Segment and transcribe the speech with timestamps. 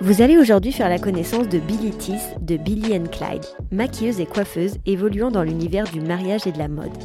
[0.00, 4.76] Vous allez aujourd'hui faire la connaissance de Billy Tiss de Billy Clyde, maquilleuse et coiffeuse
[4.86, 6.96] évoluant dans l'univers du mariage et de la mode.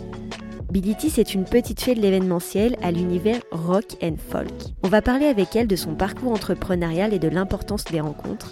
[0.71, 4.51] Billy Tiss est une petite fée de l'événementiel à l'univers rock and folk.
[4.83, 8.51] On va parler avec elle de son parcours entrepreneurial et de l'importance des rencontres,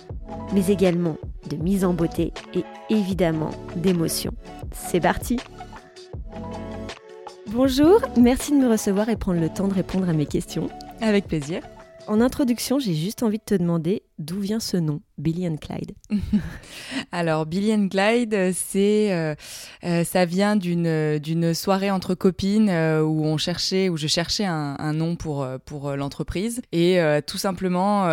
[0.55, 1.17] mais également
[1.47, 4.31] de mise en beauté et évidemment d'émotion.
[4.71, 5.37] C'est parti
[7.45, 10.69] Bonjour, merci de me recevoir et prendre le temps de répondre à mes questions.
[10.99, 11.61] Avec plaisir.
[12.07, 15.93] En introduction, j'ai juste envie de te demander d'où vient ce nom, Billy and Clyde
[17.11, 19.35] Alors, Billy and Clyde, c'est, euh,
[19.83, 24.45] euh, ça vient d'une, d'une soirée entre copines euh, où on cherchait, où je cherchais
[24.45, 26.61] un, un nom pour, pour l'entreprise.
[26.71, 28.07] Et tout simplement,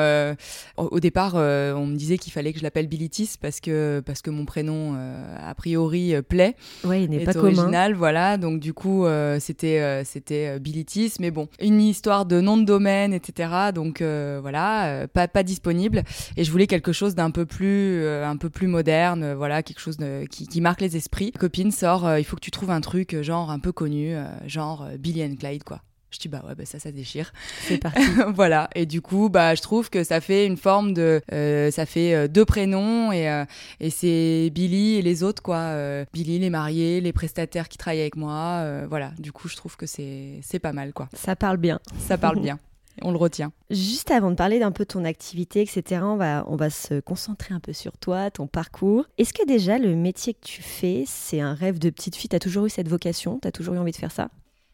[0.76, 4.22] au, départ, on me disait qu'il fallait que je l'appelle Billy Tis parce que, parce
[4.22, 4.96] que mon prénom,
[5.40, 6.56] a priori, plaît.
[6.84, 8.36] Oui, il n'est pas original, voilà.
[8.36, 9.06] Donc, du coup,
[9.38, 11.14] c'était, c'était Billy Tis.
[11.20, 13.70] Mais bon, une histoire de nom de domaine, etc.
[13.74, 15.97] Donc, voilà, pas, pas disponible.
[16.36, 19.62] Et je voulais quelque chose d'un peu plus, euh, un peu plus moderne, euh, voilà,
[19.62, 21.32] quelque chose de, qui, qui, marque les esprits.
[21.32, 24.14] copine sort, euh, il faut que tu trouves un truc genre un peu connu,
[24.46, 25.82] genre Billy and Clyde, quoi.
[26.10, 27.34] Je dis bah ouais bah ça ça déchire.
[27.60, 28.00] C'est parti.
[28.34, 32.30] voilà et du coup bah je trouve que ça fait une forme de ça fait
[32.30, 33.44] deux prénoms et
[33.78, 35.74] et c'est Billy et les autres quoi.
[36.14, 39.12] Billy les mariés, les prestataires qui travaillent avec moi, voilà.
[39.18, 41.10] Du coup je trouve que c'est c'est pas mal quoi.
[41.12, 41.78] Ça parle bien.
[41.98, 42.58] Ça parle bien
[43.02, 43.52] on le retient.
[43.70, 47.54] Juste avant de parler d'un peu ton activité, etc., on va, on va se concentrer
[47.54, 49.06] un peu sur toi, ton parcours.
[49.18, 52.28] Est-ce que déjà le métier que tu fais, c'est un rêve de petite fille?
[52.28, 53.38] Tu as toujours eu cette vocation?
[53.40, 54.28] Tu as toujours eu envie de faire ça?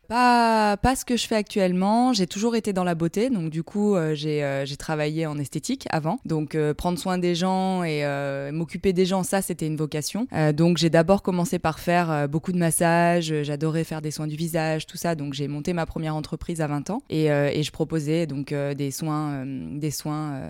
[0.09, 2.13] Pas, pas ce que je fais actuellement.
[2.13, 5.87] J'ai toujours été dans la beauté, donc du coup, euh, euh, j'ai travaillé en esthétique
[5.91, 6.19] avant.
[6.25, 8.05] Donc euh, prendre soin des gens et
[8.53, 10.27] m'occuper des gens, ça, c'était une vocation.
[10.55, 13.33] donc j'ai d'abord commencé par faire beaucoup de massages.
[13.43, 15.15] J'adorais faire des soins du visage, tout ça.
[15.15, 18.91] Donc j'ai monté ma première entreprise à 20 ans et, et je proposais donc des
[18.91, 20.41] soins, des soins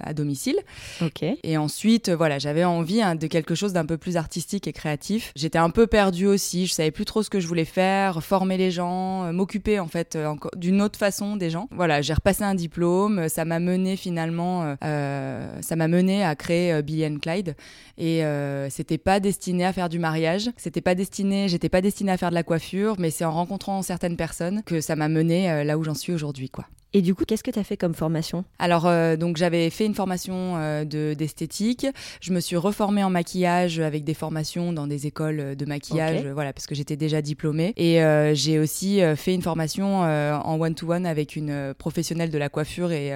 [0.00, 0.56] à domicile.
[1.00, 1.24] Ok.
[1.42, 5.32] Et ensuite, voilà, j'avais envie hein, de quelque chose d'un peu plus artistique et créatif.
[5.36, 6.66] J'étais un peu perdue aussi.
[6.66, 9.86] Je savais plus trop ce que je voulais faire, former les gens euh, m'occuper en
[9.86, 11.68] fait euh, d'une autre façon des gens.
[11.70, 16.82] Voilà, j'ai repassé un diplôme, ça m'a mené finalement, euh, ça m'a mené à créer
[16.82, 17.54] Billy and Clyde
[17.98, 18.22] et
[18.70, 22.30] c'était pas destiné à faire du mariage, c'était pas destiné, j'étais pas destinée à faire
[22.30, 25.84] de la coiffure, mais c'est en rencontrant certaines personnes que ça m'a mené là où
[25.84, 26.66] j'en suis aujourd'hui quoi.
[26.96, 28.44] Et du coup, qu'est-ce que tu as fait comme formation?
[28.60, 31.88] Alors, euh, donc j'avais fait une formation euh, de d'esthétique.
[32.20, 36.52] Je me suis reformée en maquillage avec des formations dans des écoles de maquillage, voilà,
[36.52, 37.74] parce que j'étais déjà diplômée.
[37.76, 42.92] Et euh, j'ai aussi fait une formation en one-to-one avec une professionnelle de la coiffure
[42.92, 43.12] et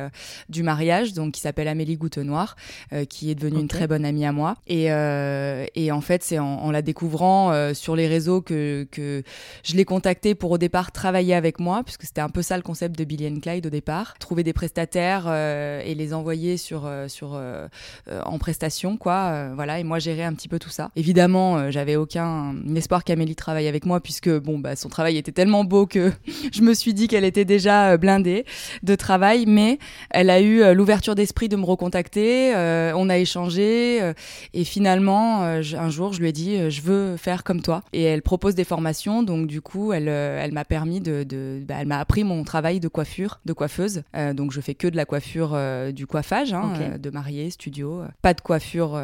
[0.48, 2.56] du mariage, donc qui s'appelle Amélie Goutenoir,
[3.08, 4.56] qui est devenue une très bonne amie à moi.
[4.66, 9.22] Et, et en fait, c'est en, la découvrant sur les réseaux que, que
[9.62, 12.62] je l'ai contactée pour au départ travailler avec moi, puisque c'était un peu ça le
[12.64, 17.32] concept de Billy Clyde départ, trouver des prestataires euh, et les envoyer sur euh, sur
[17.34, 17.68] euh,
[18.24, 20.90] en prestation quoi, voilà et moi gérer un petit peu tout ça.
[20.96, 25.64] Évidemment, j'avais aucun espoir qu'Amélie travaille avec moi puisque bon bah son travail était tellement
[25.64, 26.12] beau que
[26.52, 28.44] je me suis dit qu'elle était déjà blindée
[28.82, 29.78] de travail, mais
[30.10, 32.52] elle a eu l'ouverture d'esprit de me recontacter,
[32.94, 34.12] on a échangé
[34.54, 38.22] et finalement un jour je lui ai dit je veux faire comme toi et elle
[38.22, 41.98] propose des formations donc du coup elle elle m'a permis de, de bah, elle m'a
[41.98, 44.02] appris mon travail de coiffure, de coiffeuse.
[44.16, 47.50] Euh, donc je fais que de la coiffure, euh, du coiffage, hein, euh, de mariée,
[47.50, 48.02] studio.
[48.22, 48.98] Pas de coiffure,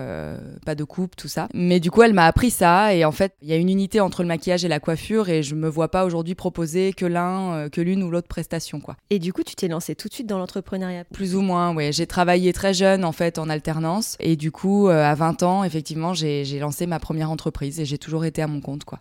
[0.65, 1.49] pas de coupe, tout ça.
[1.53, 2.95] Mais du coup, elle m'a appris ça.
[2.95, 5.29] Et en fait, il y a une unité entre le maquillage et la coiffure.
[5.29, 8.81] Et je me vois pas aujourd'hui proposer que l'un, que l'une ou l'autre prestation.
[8.81, 8.97] quoi.
[9.11, 11.05] Et du coup, tu t'es lancée tout de suite dans l'entrepreneuriat?
[11.13, 11.93] Plus ou moins, oui.
[11.93, 14.17] J'ai travaillé très jeune, en fait, en alternance.
[14.21, 17.81] Et du coup, à 20 ans, effectivement, j'ai lancé ma première entreprise.
[17.81, 19.01] Et j'ai toujours été à mon compte, quoi.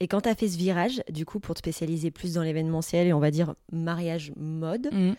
[0.00, 3.06] Et quand tu as fait ce virage, du coup, pour te spécialiser plus dans l'événementiel
[3.06, 5.12] et on va dire mariage mode, mmh.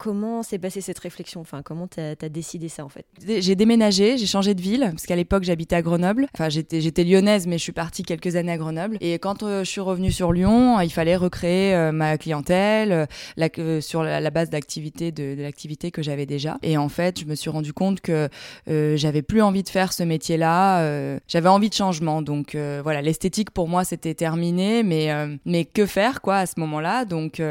[0.00, 1.42] Comment s'est passée cette réflexion?
[1.42, 3.04] Enfin, comment tu as, décidé ça en fait?
[3.22, 6.26] J'ai déménagé, j'ai changé de ville parce qu'à l'époque j'habitais à Grenoble.
[6.34, 8.96] Enfin, j'étais lyonnaise, mais je suis partie quelques années à Grenoble.
[9.02, 13.06] Et quand euh, je suis revenue sur Lyon, il fallait recréer euh, ma clientèle euh,
[13.36, 13.50] la,
[13.82, 16.56] sur la, base d'activité de, de l'activité que j'avais déjà.
[16.62, 18.30] Et en fait, je me suis rendu compte que
[18.66, 21.18] j'avais plus envie de faire ce métier-là.
[21.28, 22.22] j'avais envie de changement.
[22.22, 25.10] Donc voilà, l'esthétique pour moi c'était terminé, mais
[25.44, 27.04] mais que faire quoi à ce moment-là?
[27.04, 27.42] Donc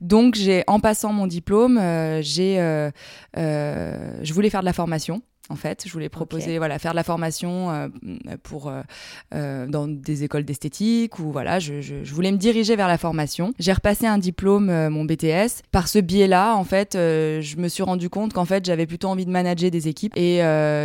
[0.00, 1.91] donc j'ai en passant mon diplôme euh,
[2.22, 2.90] j'ai, euh,
[3.36, 5.22] euh, je voulais faire de la formation
[5.52, 5.84] en fait.
[5.86, 7.90] Je voulais proposer, voilà, faire de la formation
[8.42, 8.72] pour
[9.30, 13.52] dans des écoles d'esthétique ou voilà, je, je, je, voulais me diriger vers la formation.
[13.58, 15.62] J'ai repassé un diplôme, mon BTS.
[15.70, 19.26] Par ce biais-là, en fait, je me suis rendu compte qu'en fait, j'avais plutôt envie
[19.26, 20.40] de manager des équipes et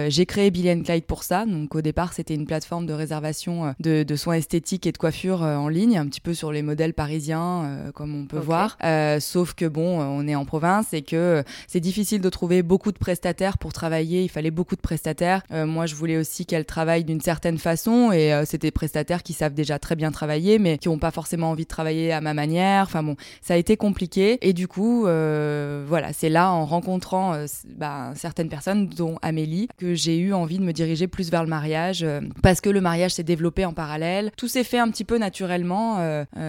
[0.09, 1.45] j'ai créé Billy Clyde pour ça.
[1.45, 5.41] Donc au départ, c'était une plateforme de réservation de, de soins esthétiques et de coiffure
[5.41, 8.77] en ligne, un petit peu sur les modèles parisiens, comme on peut voir.
[9.19, 12.97] sauf que bon, on est en province et que c'est difficile de trouver beaucoup de
[12.97, 14.23] prestataires pour travailler.
[14.23, 15.43] Il fallait beaucoup de prestataires.
[15.51, 19.33] Euh, moi, je voulais aussi qu'elles travaillent d'une certaine façon et euh, des prestataires qui
[19.33, 22.33] savent déjà très bien travailler, mais qui n'ont pas forcément envie de travailler à ma
[22.33, 22.85] manière.
[22.85, 27.45] Enfin bon, ça a été compliqué et du coup, euh, voilà, c'est là en rencontrant
[27.77, 31.49] bah, certaines personnes, dont Amélie, que j'ai eu envie de me diriger plus vers le
[31.49, 32.03] mariage
[32.41, 34.31] parce que le mariage s'est développé en parallèle.
[34.37, 35.97] Tout s'est fait un petit peu naturellement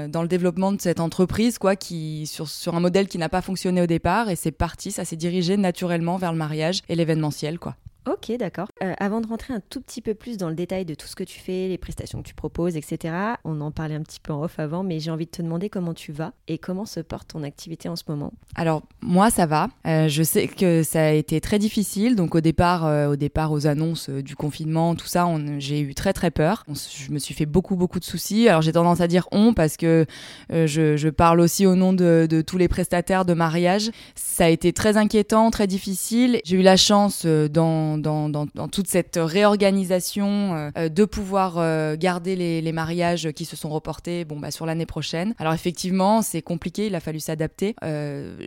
[0.09, 3.43] dans le développement de cette entreprise, quoi, qui sur, sur un modèle qui n'a pas
[3.43, 7.59] fonctionné au départ et c'est parti, ça s'est dirigé naturellement vers le mariage et l'événementiel,
[7.59, 7.77] quoi.
[8.09, 8.69] Ok, d'accord.
[8.83, 11.15] Euh, avant de rentrer un tout petit peu plus dans le détail de tout ce
[11.15, 13.15] que tu fais, les prestations que tu proposes, etc.,
[13.45, 15.69] on en parlait un petit peu en off avant, mais j'ai envie de te demander
[15.69, 18.33] comment tu vas et comment se porte ton activité en ce moment.
[18.55, 19.69] Alors, moi, ça va.
[19.87, 22.17] Euh, je sais que ça a été très difficile.
[22.17, 25.29] Donc, au départ, euh, au départ aux annonces du confinement, tout ça,
[25.59, 26.65] j'ai eu très, très peur.
[26.69, 28.49] je me suis fait beaucoup, beaucoup de soucis.
[28.49, 30.07] Alors, j'ai tendance à dire on parce que
[30.49, 33.91] je, parle aussi au nom de, de, tous les prestataires de mariage.
[34.15, 36.41] Ça a été très inquiétant, très difficile.
[36.45, 42.37] J'ai eu la chance dans dans, toute cette réorganisation euh, euh, de pouvoir euh, garder
[42.37, 45.35] les, mariages qui se sont reportés bon, bah, sur l'année prochaine.
[45.39, 47.75] Alors effectivement, c'est compliqué, il a fallu s'adapter.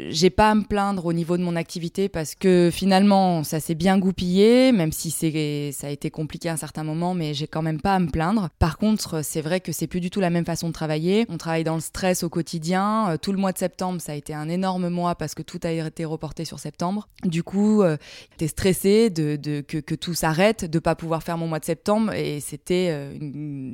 [0.09, 3.75] J'ai pas à me plaindre au niveau de mon activité parce que finalement, ça s'est
[3.75, 7.61] bien goupillé, même si ça a été compliqué à un certain moment, mais j'ai quand
[7.61, 8.49] même pas à me plaindre.
[8.59, 11.25] Par contre, c'est vrai que c'est plus du tout la même façon de travailler.
[11.29, 13.17] On travaille dans le stress au quotidien.
[13.21, 15.71] tout le mois de septembre, ça a été un énorme mois parce que tout a
[15.71, 17.09] été reporté sur septembre.
[17.23, 17.83] Du coup,
[18.31, 21.65] j'étais stressée de, de, que, que, tout s'arrête, de pas pouvoir faire mon mois de
[21.65, 23.17] septembre et c'était euh,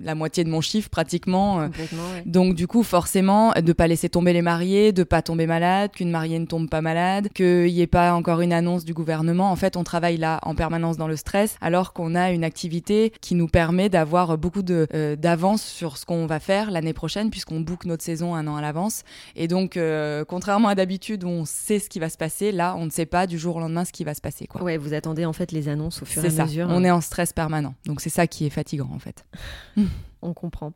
[0.03, 1.61] la moitié de mon chiffre pratiquement.
[1.61, 1.67] Euh.
[2.25, 6.11] Donc du coup forcément de pas laisser tomber les mariés, de pas tomber malade, qu'une
[6.11, 9.51] mariée ne tombe pas malade, qu'il n'y ait pas encore une annonce du gouvernement.
[9.51, 13.11] En fait on travaille là en permanence dans le stress alors qu'on a une activité
[13.21, 17.29] qui nous permet d'avoir beaucoup de euh, d'avance sur ce qu'on va faire l'année prochaine
[17.29, 19.03] puisqu'on book notre saison un an à l'avance
[19.35, 19.79] et donc
[20.27, 23.05] contrairement à d'habitude où on sait ce qui va se passer, là on ne sait
[23.05, 24.61] pas du jour au lendemain ce qui va se passer quoi.
[24.63, 26.67] Ouais, vous attendez en fait les annonces au fur et à mesure.
[26.69, 27.75] On est en stress permanent.
[27.85, 29.25] Donc c'est ça qui est fatigant en fait.
[30.21, 30.73] On comprend.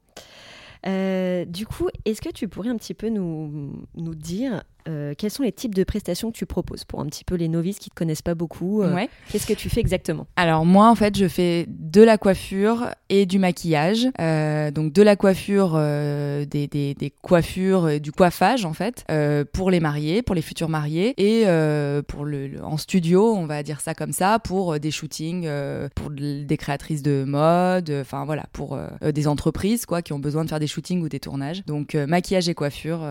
[0.87, 5.31] Euh, du coup, est-ce que tu pourrais un petit peu nous, nous dire euh, quels
[5.31, 7.89] sont les types de prestations que tu proposes pour un petit peu les novices qui
[7.89, 10.27] ne te connaissent pas beaucoup euh, Qu'est-ce que tu fais exactement?
[10.35, 14.07] Alors moi en fait je fais de la coiffure et du maquillage.
[14.19, 19.05] Euh, donc de la coiffure, des, des, des, coiffures, du coiffage en fait
[19.53, 21.45] pour les mariés, pour les futurs mariés et
[22.07, 25.47] pour le, en studio on va dire ça comme ça pour des shootings,
[25.95, 30.49] pour des créatrices de mode, enfin voilà pour des entreprises quoi qui ont besoin de
[30.49, 31.63] faire des shootings ou des tournages.
[31.65, 33.01] Donc maquillage et coiffure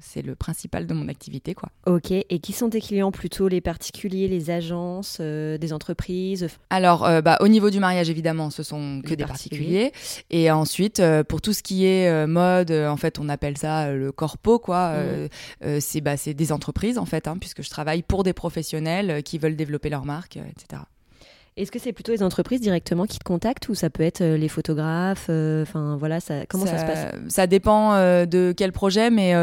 [0.00, 1.54] c'est le principal de mon activité.
[1.54, 1.70] Quoi.
[1.86, 6.48] Ok, et qui sont tes clients plutôt Les particuliers, les agences, euh, des entreprises?
[6.70, 9.92] Alors, euh, bah, au niveau du mariage, évidemment, ce sont que des particuliers.
[10.30, 14.12] Et ensuite, euh, pour tout ce qui est mode, en fait, on appelle ça le
[14.12, 14.94] corpo, quoi.
[15.00, 15.80] Mmh.
[15.80, 19.56] c'est bah, des entreprises, en fait, hein, puisque je travaille pour des professionnels qui veulent
[19.56, 20.82] développer leur marque, etc.
[21.60, 24.38] Est-ce que c'est plutôt les entreprises directement qui te contactent ou ça peut être euh,
[24.38, 27.14] les photographes euh, Enfin voilà, ça, comment ça, se passe?
[27.28, 29.34] Ça dépend euh, de quel projet, mais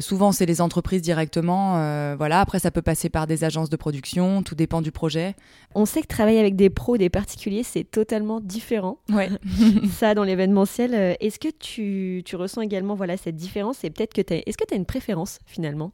[0.00, 1.74] souvent c'est les entreprises directement.
[2.16, 5.34] voilà, après ça peut passer par des agences de production, tout dépend du projet.
[5.74, 8.98] On sait que travailler avec des pros, des particuliers, c'est totalement différent.
[9.10, 9.30] Ouais.
[9.92, 11.16] ça dans l'événementiel.
[11.20, 13.84] Est-ce que tu, tu, ressens également voilà cette différence?
[13.84, 15.92] Et peut-être que est-ce que tu as une préférence finalement?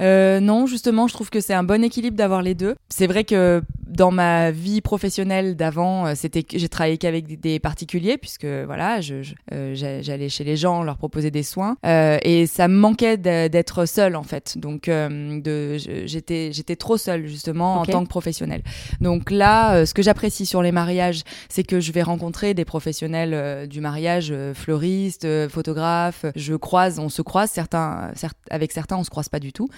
[0.00, 2.74] Euh, non, justement, je trouve que c'est un bon équilibre d'avoir les deux.
[2.88, 8.18] C'est vrai que dans ma vie professionnelle d'avant, euh, c'était j'ai travaillé qu'avec des particuliers
[8.18, 9.16] puisque voilà, je,
[9.52, 14.16] euh, j'allais chez les gens, leur proposer des soins et ça me manquait d'être seule
[14.16, 14.58] en fait.
[14.58, 18.62] Donc de, j'étais j'étais trop seule justement en tant que professionnelle.
[19.00, 23.68] Donc là, ce que j'apprécie sur les mariages, c'est que je vais rencontrer des professionnels
[23.68, 26.24] du mariage, fleuristes, photographes.
[26.34, 28.12] Je croise, on se croise certains,
[28.50, 29.68] avec certains, on se croise pas du tout.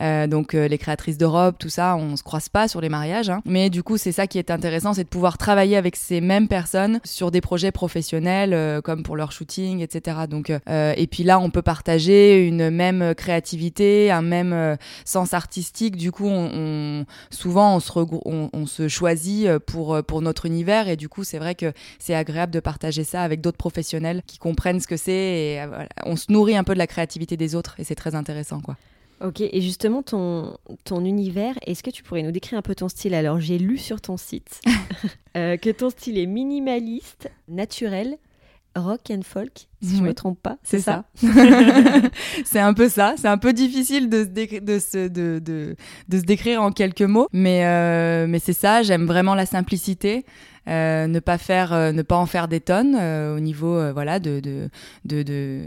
[0.00, 3.30] Euh, donc euh, les créatrices d'Europe, tout ça, on se croise pas sur les mariages.
[3.30, 3.40] Hein.
[3.44, 6.48] Mais du coup, c'est ça qui est intéressant, c'est de pouvoir travailler avec ces mêmes
[6.48, 10.18] personnes sur des projets professionnels, euh, comme pour leur shooting, etc.
[10.28, 15.96] Donc, et puis là, on peut partager une même créativité, un même sens artistique.
[15.96, 20.88] Du coup, on, souvent, on se, choisit pour, pour notre univers.
[20.88, 24.38] Et du coup, c'est vrai que c'est agréable de partager ça avec d'autres professionnels qui
[24.38, 25.66] comprennent ce que c'est.
[26.04, 27.74] On se nourrit un peu de la créativité des autres.
[27.78, 28.76] Et c'est très intéressant, quoi.
[29.24, 32.88] Ok, et justement, ton, ton univers, est-ce que tu pourrais nous décrire un peu ton
[32.88, 33.14] style?
[33.14, 34.60] Alors, j'ai lu sur ton site
[35.36, 38.18] euh, que ton style est minimaliste, naturel,
[38.76, 40.58] rock and folk, si je ne me trompe pas.
[40.62, 41.04] C'est ça?
[42.44, 43.14] c'est un peu ça.
[43.16, 45.76] C'est un peu difficile de se, de, se, de, de,
[46.08, 48.82] de se décrire en quelques mots, mais, euh, mais c'est ça.
[48.82, 50.26] J'aime vraiment la simplicité.
[50.68, 54.18] Euh, ne pas faire, euh, ne pas en faire des tonnes euh, au niveau voilà
[54.18, 54.68] de de,
[55.04, 55.62] de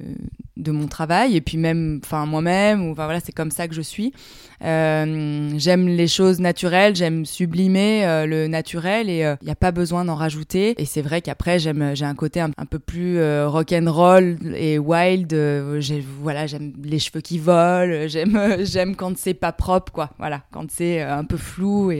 [0.57, 3.81] de, mon travail et puis même enfin moi-même ou voilà c'est comme ça que je
[3.81, 4.11] suis.
[4.61, 10.15] j'aime les choses naturelles, j'aime sublimer le naturel et il n'y a pas besoin d'en
[10.15, 10.75] rajouter.
[10.81, 14.79] Et c'est vrai qu'après j'aime j'ai un côté un, peu plus rock and roll et
[14.79, 15.33] wild.
[16.21, 20.09] voilà j'aime les cheveux qui volent, j'aime j'aime quand c'est pas propre quoi.
[20.19, 21.91] Voilà quand c'est un peu flou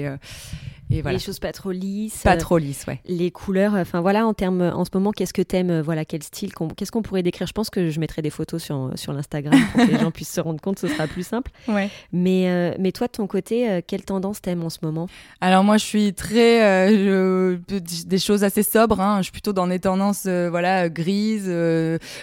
[0.89, 2.23] les choses pas trop lisses.
[2.23, 2.99] Pas trop lisses, ouais.
[3.05, 6.23] Les couleurs, enfin voilà, en termes, en ce moment, qu'est-ce que t'aimes, euh, voilà, quel
[6.23, 7.47] style, qu'est-ce qu'on pourrait décrire?
[7.47, 10.33] Je pense que je mettrai des photos sur, sur l'Instagram pour que les gens puissent
[10.33, 11.51] se rendre compte, ce sera plus simple.
[11.67, 11.89] Ouais.
[12.11, 15.07] Mais, euh, mais toi, de ton côté, euh, quelle tendance t'aimes en ce moment?
[15.41, 18.99] Alors moi, je suis très, des choses assez sobres.
[18.99, 19.17] Hein.
[19.19, 21.49] Je suis plutôt dans des tendances, voilà, grises,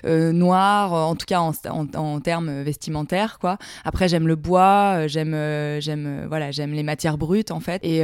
[0.04, 1.52] noires, en tout cas en,
[1.94, 3.58] en, termes vestimentaires, quoi.
[3.84, 5.36] Après, j'aime le bois, j'aime,
[5.80, 8.02] j'aime, voilà, j'aime les matières brutes, en fait, et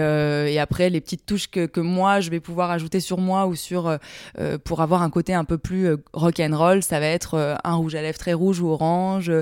[0.52, 3.54] et après les petites touches que, que, moi je vais pouvoir ajouter sur moi ou
[3.54, 3.96] sur euh,
[4.38, 7.58] euh, pour avoir un côté un peu plus euh, rock and roll, ça va être
[7.64, 9.32] un rouge à lèvres très rouge ou orange,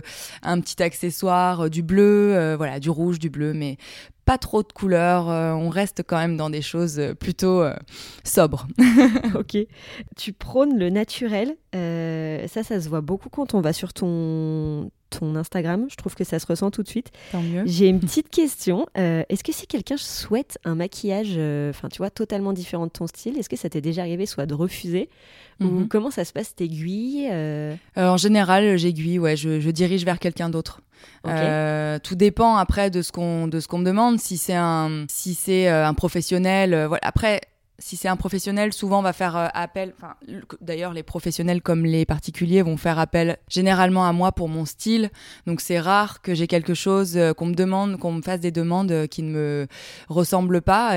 [0.43, 3.77] un petit accessoire, du bleu, voilà, du rouge, du bleu, mais
[4.25, 7.65] pas trop de couleurs, on reste quand même dans des choses plutôt
[8.25, 8.67] sobres.
[9.35, 9.57] ok.
[10.17, 15.37] Tu prônes le naturel, ça, ça se voit beaucoup quand on va sur ton, ton
[15.37, 15.87] Instagram.
[15.91, 17.11] Je trouve que ça se ressent tout de suite.
[17.33, 17.63] Tant mieux.
[17.67, 18.87] J'ai une petite question.
[18.97, 22.91] Euh, est-ce que si quelqu'un souhaite un maquillage, euh, enfin, tu vois, totalement différent de
[22.91, 25.09] ton style, est-ce que ça t'est déjà arrivé soit de refuser
[25.61, 25.89] Ou mhm.
[25.89, 27.75] comment ça se passe T'aiguilles euh?
[27.97, 30.81] En général, j'aiguille, ouais, je, dirige vers quelqu'un d'autre.
[31.25, 34.19] tout dépend après de ce qu'on de ce qu'on me demande.
[34.19, 37.01] Si c'est un si c'est un professionnel, voilà.
[37.03, 37.41] Après,
[37.81, 39.95] si c'est un professionnel, souvent on va faire euh, appel.
[39.97, 40.15] Enfin,
[40.61, 45.11] d'ailleurs, les professionnels comme les particuliers vont faire appel généralement à moi pour mon style.
[45.47, 48.51] Donc c'est rare que j'ai quelque chose euh, qu'on me demande, qu'on me fasse des
[48.51, 49.67] demandes euh, qui ne me
[50.09, 50.91] ressemblent pas.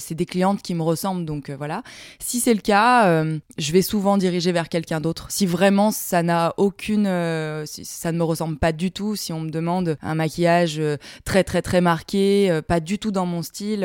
[0.00, 1.82] c'est des clientes qui me ressemblent, donc voilà.
[2.18, 3.24] Si c'est le cas,
[3.58, 5.28] je vais souvent diriger vers quelqu'un d'autre.
[5.30, 7.06] Si vraiment ça n'a aucune,
[7.66, 10.80] si ça ne me ressemble pas du tout, si on me demande un maquillage
[11.24, 13.82] très très très marqué, pas du tout dans mon style,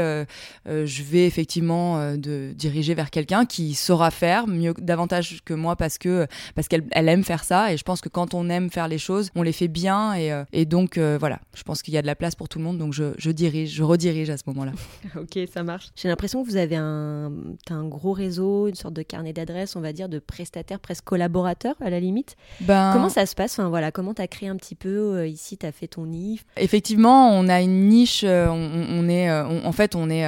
[0.65, 5.97] je vais effectivement de diriger vers quelqu'un qui saura faire mieux davantage que moi parce
[5.97, 7.73] que parce qu'elle elle aime faire ça.
[7.73, 10.13] Et je pense que quand on aime faire les choses on les fait bien.
[10.13, 11.39] Et, euh, et donc euh, voilà.
[11.55, 12.77] Je pense qu'il y a de la place pour tout le monde.
[12.77, 14.71] Donc je, je dirige je redirige à ce moment-là.
[15.15, 15.89] Ok ça marche.
[15.95, 17.31] J'ai l'impression que vous avez un,
[17.69, 21.75] un gros réseau une sorte de carnet d'adresses on va dire de prestataires presque collaborateurs
[21.81, 22.35] à la limite.
[22.61, 22.91] Ben...
[22.93, 23.53] comment ça se passe?
[23.53, 26.11] Enfin voilà comment tu as créé un petit peu euh, ici tu as fait ton
[26.11, 30.25] IF effectivement on a une niche on, est en fait on est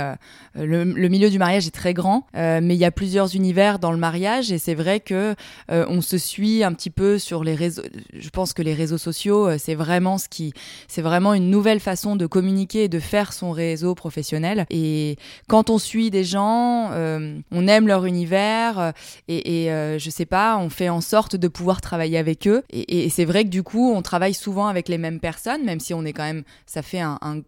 [0.56, 2.01] le, le milieu du mariage est très grand
[2.36, 5.36] euh, mais il y a plusieurs univers dans le mariage et c'est vrai que
[5.72, 7.84] euh, on se suit un petit peu sur les réseaux.
[8.14, 10.54] Je pense que les réseaux sociaux, euh, c'est vraiment ce qui,
[10.88, 14.66] c'est vraiment une nouvelle façon de communiquer et de faire son réseau professionnel.
[14.70, 15.18] Et
[15.48, 18.94] quand on suit des gens, on aime leur univers
[19.28, 22.64] et, et je sais pas, on fait en sorte de pouvoir travailler avec eux.
[22.72, 25.94] Et, c'est vrai que du coup, on travaille souvent avec les mêmes personnes, même si
[25.94, 27.44] on est quand même, ça fait un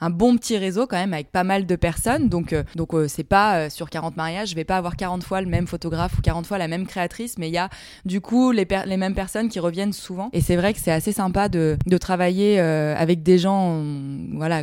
[0.00, 2.28] un bon petit réseau quand même avec pas mal de personnes.
[2.28, 5.22] Donc, euh, donc euh, c'est pas euh, sur 40 mariages, je vais pas avoir 40
[5.24, 7.68] fois le même photographe ou 40 fois la même créatrice, mais il y a
[8.04, 10.30] du coup les, les mêmes personnes qui reviennent souvent.
[10.32, 13.82] Et c'est vrai que c'est assez sympa de, de travailler avec des gens
[14.32, 14.62] voilà,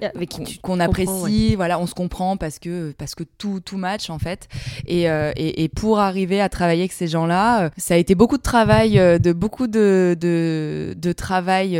[0.62, 4.48] qu'on apprécie, voilà, on se comprend parce que, parce que tout, tout match en fait.
[4.88, 8.44] Et, et, et, pour arriver à travailler avec ces gens-là, ça a été beaucoup de
[8.44, 11.80] travail, de beaucoup de, de, de travail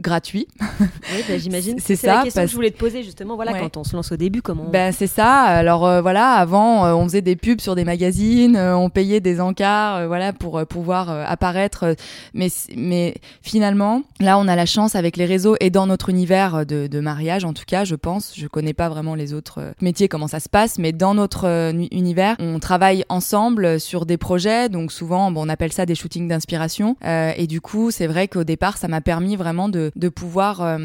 [0.00, 0.48] gratuit.
[0.60, 1.78] Oui, bah, j'imagine.
[1.80, 2.16] c'est ça.
[2.16, 3.36] La question que je voulais te poser justement.
[3.36, 5.42] Voilà, quand on se lance au début, comment Ben c'est ça.
[5.42, 9.20] Alors euh, voilà, avant, euh, on faisait des pubs sur des magazines, euh, on payait
[9.20, 11.96] des encarts, voilà, pour pouvoir apparaître.
[12.34, 16.66] Mais mais finalement, là, on a la chance avec les réseaux et dans notre univers
[16.66, 18.34] de, de mariage, en tout cas, je pense.
[18.36, 22.36] Je connais pas vraiment les autres métiers comment ça se passe, mais dans notre univers,
[22.38, 24.68] on travaille ensemble sur des projets.
[24.68, 26.96] Donc souvent, bon, on appelle ça des shootings d'inspiration.
[27.04, 30.78] et du coup, c'est vrai qu'au départ, ça m'a permis vraiment de de, pouvoir,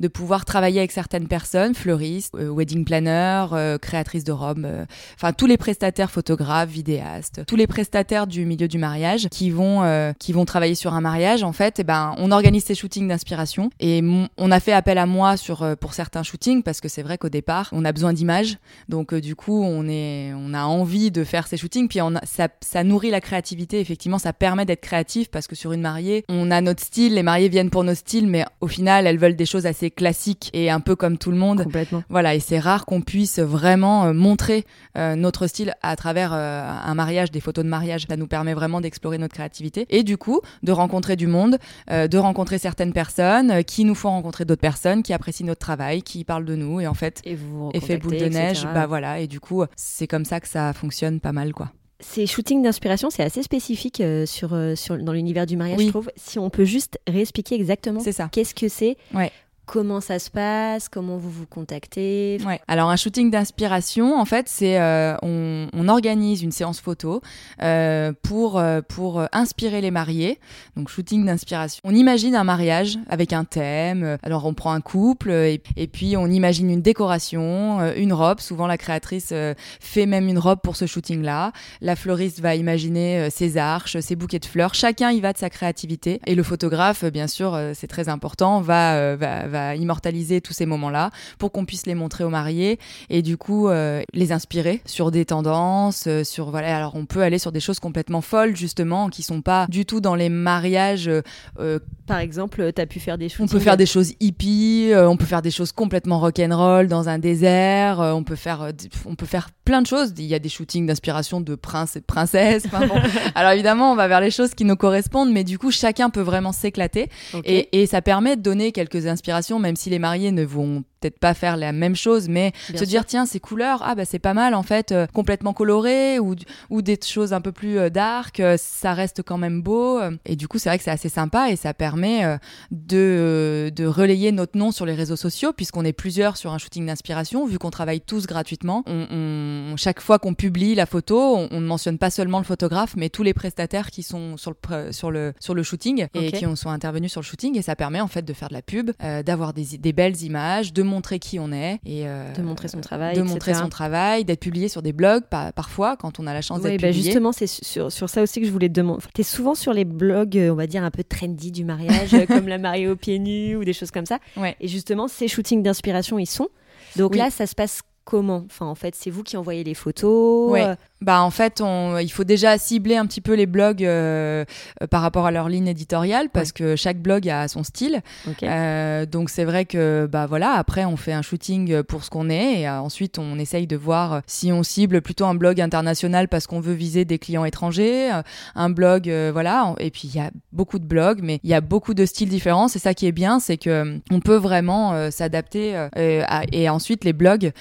[0.00, 4.66] de pouvoir travailler avec certaines personnes, fleuristes, euh, wedding planner, euh, créatrices de robes,
[5.14, 10.14] enfin tous les prestataires photographes, vidéastes, tous les prestataires du milieu du mariage qui vont,
[10.18, 11.42] qui vont travailler sur un mariage.
[11.42, 14.02] En fait, eh ben, on organise ces shootings d'inspiration et
[14.38, 17.28] on a fait appel à moi sur, pour certains shootings parce que c'est vrai qu'au
[17.28, 18.58] départ, on a besoin d'images.
[18.88, 21.88] Donc, du coup, on, est, on a envie de faire ces shootings.
[21.88, 23.80] Puis, ça, ça nourrit la créativité.
[23.80, 27.14] Effectivement, ça permet d'être créatif parce que sur une mariée, on a notre style.
[27.14, 29.90] Les mariés viennent pour nos styles style, mais au final, elles veulent des choses assez
[29.90, 31.62] classiques et un peu comme tout le monde.
[31.62, 32.02] Complètement.
[32.08, 37.40] Voilà, et c'est rare qu'on puisse vraiment montrer notre style à travers un mariage, des
[37.40, 38.06] photos de mariage.
[38.08, 41.58] Ça nous permet vraiment d'explorer notre créativité et du coup de rencontrer du monde,
[41.88, 46.24] de rencontrer certaines personnes qui nous font rencontrer d'autres personnes, qui apprécient notre travail, qui
[46.24, 49.26] parlent de nous et en fait, et vous effet boule de neige, bah voilà, et
[49.26, 51.70] du coup, c'est comme ça que ça fonctionne pas mal, quoi.
[51.98, 55.88] Ces shootings d'inspiration, c'est assez spécifique euh, sur, euh, sur, dans l'univers du mariage, je
[55.88, 56.10] trouve.
[56.14, 59.32] Si on peut juste réexpliquer exactement qu'est-ce que c'est, ouais.
[59.66, 62.60] Comment ça se passe Comment vous vous contactez ouais.
[62.68, 67.20] Alors un shooting d'inspiration, en fait, c'est euh, on, on, organise une séance photo
[67.62, 70.38] euh, pour euh, pour inspirer les mariés.
[70.76, 71.80] Donc shooting d'inspiration.
[71.82, 74.18] On imagine un mariage avec un thème.
[74.22, 78.38] Alors on prend un couple et, et puis on imagine une décoration, une robe.
[78.38, 79.34] Souvent la créatrice
[79.80, 81.50] fait même une robe pour ce shooting-là.
[81.80, 84.74] La fleuriste va imaginer ses arches, ses bouquets de fleurs.
[84.74, 89.16] Chacun y va de sa créativité et le photographe, bien sûr, c'est très important, va,
[89.16, 92.78] va, va immortaliser tous ces moments-là pour qu'on puisse les montrer aux mariés
[93.10, 96.76] et du coup euh, les inspirer sur des tendances, euh, sur voilà.
[96.76, 100.00] Alors on peut aller sur des choses complètement folles justement qui sont pas du tout
[100.00, 101.10] dans les mariages.
[101.58, 103.40] Euh, Par exemple, tu as pu faire des choses.
[103.40, 107.18] On peut faire des choses hippies, on peut faire des choses complètement rock'n'roll dans un
[107.18, 107.98] désert.
[108.00, 108.70] on peut faire,
[109.06, 110.12] on peut faire plein de choses.
[110.16, 112.64] Il y a des shootings d'inspiration de princes et de princesses.
[113.34, 116.20] Alors évidemment, on va vers les choses qui nous correspondent, mais du coup, chacun peut
[116.20, 117.10] vraiment s'éclater.
[117.44, 121.18] Et, et, ça permet de donner quelques inspirations, même si les mariés ne vont peut-être
[121.18, 124.34] pas faire la même chose, mais se dire tiens ces couleurs, ah bah c'est pas
[124.34, 126.34] mal en fait, euh, complètement coloré ou
[126.70, 130.00] ou des choses un peu plus euh, dark, euh, ça reste quand même beau.
[130.24, 132.38] Et du coup c'est vrai que c'est assez sympa et ça permet
[132.70, 136.86] de de relayer notre nom sur les réseaux sociaux puisqu'on est plusieurs sur un shooting
[136.86, 138.82] d'inspiration, vu qu'on travaille tous gratuitement.
[138.86, 143.08] On, chaque fois qu'on publie la photo, on, ne mentionne pas seulement le photographe, mais
[143.08, 146.56] tous les prestataires qui sont sur le sur le sur le shooting et qui ont,
[146.56, 148.90] sont intervenus sur le shooting et ça permet en fait de faire de la pub,
[149.24, 152.80] d'avoir des, des belles images, de montrer qui on est et euh, de montrer son
[152.80, 156.42] travail, de montrer son travail, d'être publié sur des blogs parfois quand on a la
[156.42, 157.04] chance d'être bah publié.
[157.04, 159.02] Justement, c'est sur, sur, ça aussi que je voulais te demander.
[159.14, 162.10] Tu es souvent sur les blogs, euh, on va dire un peu trendy du mariage,
[162.28, 164.18] comme la mariée aux pieds nus ou des choses comme ça.
[164.36, 164.56] Ouais.
[164.60, 166.48] Et justement, ces shootings d'inspiration, ils sont.
[166.96, 170.50] Donc là, ça se passe comment Enfin, en fait, c'est vous qui envoyez les photos.
[170.50, 170.76] Ouais.
[171.02, 174.46] Bah en fait, on, il faut déjà cibler un petit peu les blogs euh,
[174.82, 178.00] euh, par rapport à leur ligne éditoriale parce que chaque blog a son style.
[178.42, 182.30] Euh, donc c'est vrai que bah voilà, après on fait un shooting pour ce qu'on
[182.30, 186.46] est et ensuite on essaye de voir si on cible plutôt un blog international parce
[186.46, 188.10] qu'on veut viser des clients étrangers,
[188.54, 189.74] un blog voilà.
[189.78, 192.30] Et puis il y a beaucoup de blogs, mais il y a beaucoup de styles
[192.30, 192.68] différents.
[192.68, 197.52] C'est ça qui est bien, c'est que on peut vraiment s'adapter et ensuite les blogs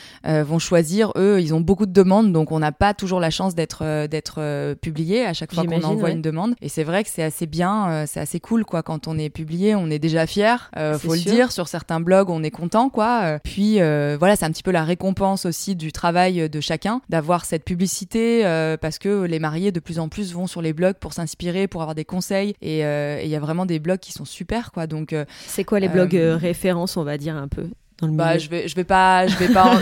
[0.43, 3.55] vont choisir eux, ils ont beaucoup de demandes donc on n'a pas toujours la chance
[3.55, 6.55] d'être euh, d'être euh, publié à chaque fois qu'on envoie une demande.
[6.61, 8.83] Et c'est vrai que c'est assez bien, euh, c'est assez cool quoi.
[8.83, 10.69] Quand on est publié, on est déjà fier,
[10.99, 11.51] faut le dire.
[11.51, 13.39] Sur certains blogs, on est content quoi.
[13.43, 17.63] Puis voilà, c'est un petit peu la récompense aussi du travail de chacun d'avoir cette
[17.63, 18.43] publicité
[18.81, 21.81] parce que les mariés de plus en plus vont sur les blogs pour s'inspirer, pour
[21.81, 22.55] avoir des conseils.
[22.61, 24.87] Et il y a vraiment des blogs qui sont super quoi.
[24.87, 25.15] Donc
[25.47, 27.67] c'est quoi les blogs références, on va dire un peu?
[28.01, 29.79] Bah, je vais, je vais pas, je vais pas,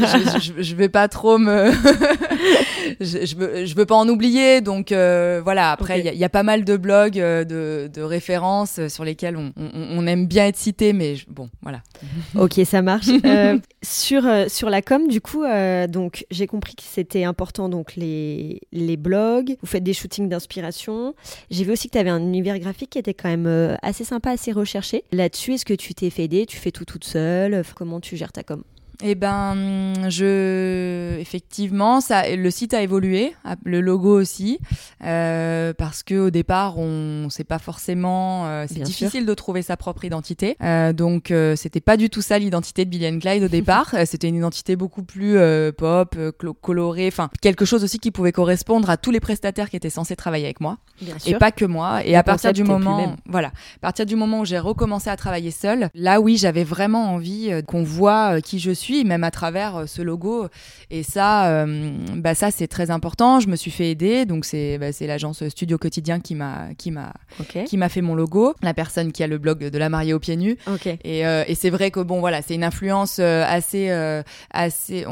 [0.59, 1.71] je, vais pas trop me,
[3.01, 4.61] je, je, veux, je veux pas en oublier.
[4.61, 5.71] Donc euh, voilà.
[5.71, 9.35] Après, il y, a pas mal de blogs, euh, de, de références euh, sur lesquels
[9.35, 11.81] on, on, on, aime bien être cité, mais bon, voilà.
[12.37, 13.07] ok, ça marche.
[13.81, 15.43] sur sur la com, du coup,
[15.89, 17.67] donc j'ai compris que c'était important.
[17.67, 21.15] Donc les les blogs, vous faites des shootings d'inspiration.
[21.49, 24.31] J'ai vu aussi que tu avais un univers graphique qui était quand même assez sympa,
[24.31, 25.03] assez recherché.
[25.11, 26.45] Là-dessus, est-ce que tu t'es fait aider?
[26.45, 27.63] Tu fais tout toute seule?
[27.75, 28.63] Comment tu gères ta com
[29.01, 34.59] eh ben, je effectivement, ça, le site a évolué, le logo aussi,
[35.03, 39.77] euh, parce que au départ, on sait pas forcément, euh, c'est difficile de trouver sa
[39.77, 40.57] propre identité.
[40.61, 43.93] Euh, donc, euh, c'était pas du tout ça l'identité de Billy Clyde au départ.
[43.93, 46.15] Euh, c'était une identité beaucoup plus euh, pop,
[46.61, 50.15] colorée, enfin quelque chose aussi qui pouvait correspondre à tous les prestataires qui étaient censés
[50.15, 52.05] travailler avec moi, Bien et pas que moi.
[52.05, 55.51] Et à partir du moment, voilà, à partir du moment où j'ai recommencé à travailler
[55.51, 59.85] seule, là oui, j'avais vraiment envie qu'on voit qui je suis même à travers euh,
[59.85, 60.47] ce logo.
[60.89, 63.39] Et ça, euh, bah ça c'est très important.
[63.39, 67.13] Je me suis fait aider, donc c'est bah, l'agence Studio Quotidien qui m'a qui m'a
[67.65, 68.53] qui m'a fait mon logo.
[68.61, 70.57] La personne qui a le blog de la mariée aux pieds nus.
[71.03, 73.89] Et, euh, et c'est vrai que bon voilà, c'est une influence assez
[74.51, 75.05] assez.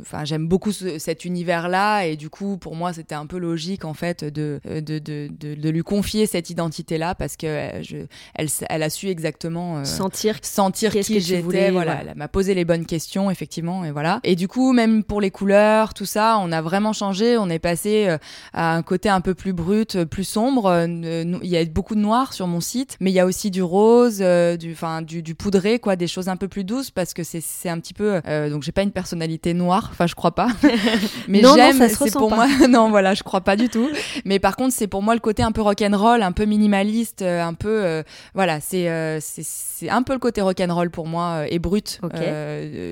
[0.00, 3.84] Enfin j'aime beaucoup cet univers là et du coup pour moi c'était un peu logique
[3.84, 7.46] en fait de de, de, de, lui confier cette identité là parce que
[7.82, 7.96] je,
[8.34, 11.70] elle elle a su exactement sentir sentir qui j'étais.
[11.70, 14.20] Voilà, elle m'a posé les bonnes questions effectivement et voilà.
[14.24, 17.38] Et du coup même pour les couleurs, tout ça, on a vraiment changé.
[17.38, 18.18] On est passé euh,
[18.52, 20.86] à un côté un peu plus brut, plus sombre.
[20.86, 23.62] Il y a beaucoup de noir sur mon site, mais il y a aussi du
[23.62, 27.22] rose, du, enfin du, du poudré quoi, des choses un peu plus douces parce que
[27.24, 28.20] c'est un petit peu.
[28.50, 30.48] donc j'ai pas une personnalité noire, enfin je crois pas.
[31.28, 31.88] mais j'aime.
[31.88, 32.46] C'est pour moi.
[32.68, 33.88] non voilà, je crois pas du tout.
[34.24, 37.54] Mais par contre c'est pour moi le côté un peu rock'n'roll, un peu minimaliste, un
[37.54, 38.02] peu
[38.34, 42.00] voilà, c'est c'est un peu le côté rock'n'roll pour moi et brut.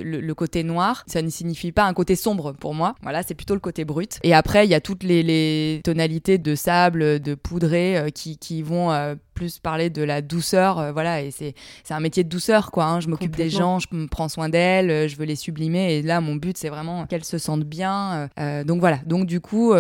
[0.04, 2.94] Le, côté noir, ça ne signifie pas un côté sombre pour moi.
[3.02, 4.18] Voilà, c'est plutôt le côté brut.
[4.22, 8.36] Et après, il y a toutes les, les tonalités de sable, de poudré euh, qui,
[8.36, 10.78] qui, vont euh, plus parler de la douceur.
[10.78, 11.54] Euh, voilà, et c'est
[11.90, 12.84] un métier de douceur, quoi.
[12.84, 13.00] Hein.
[13.00, 15.94] Je m'occupe des gens, je me prends soin d'elles, je veux les sublimer.
[15.94, 18.28] Et là, mon but, c'est vraiment qu'elles se sentent bien.
[18.64, 18.98] donc voilà.
[19.06, 19.74] Donc du coup,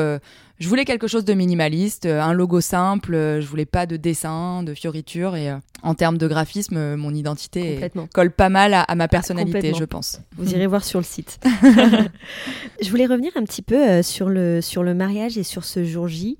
[0.64, 3.12] je voulais quelque chose de minimaliste, un logo simple.
[3.12, 5.36] je voulais pas de dessin, de fioritures.
[5.36, 10.20] Et en termes de graphisme, mon identité colle pas mal à, ma personnalité, je pense.
[10.38, 11.38] Vous irez voir sur le site.
[12.80, 16.08] je voulais revenir un petit peu sur, le, sur le mariage et sur ce jour
[16.08, 16.38] J.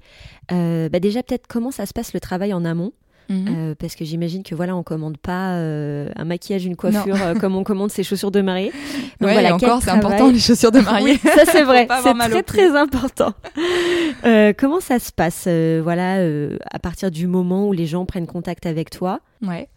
[0.53, 2.93] Euh, bah déjà, peut-être comment ça se passe le travail en amont?
[3.29, 3.47] Mhm.
[3.49, 7.57] euh, parce que j'imagine que voilà, on commande pas euh, un maquillage, une coiffure comme
[7.57, 8.73] on commande ses chaussures de mariée.
[9.21, 11.19] Donc voilà, encore, c'est important les chaussures de mariée.
[11.19, 13.33] ça c'est vrai, c'est très très important.
[14.59, 15.49] comment ça se passe,
[15.83, 16.25] voilà,
[16.71, 19.69] à partir du moment où les gens prennent contact avec toi Ouais.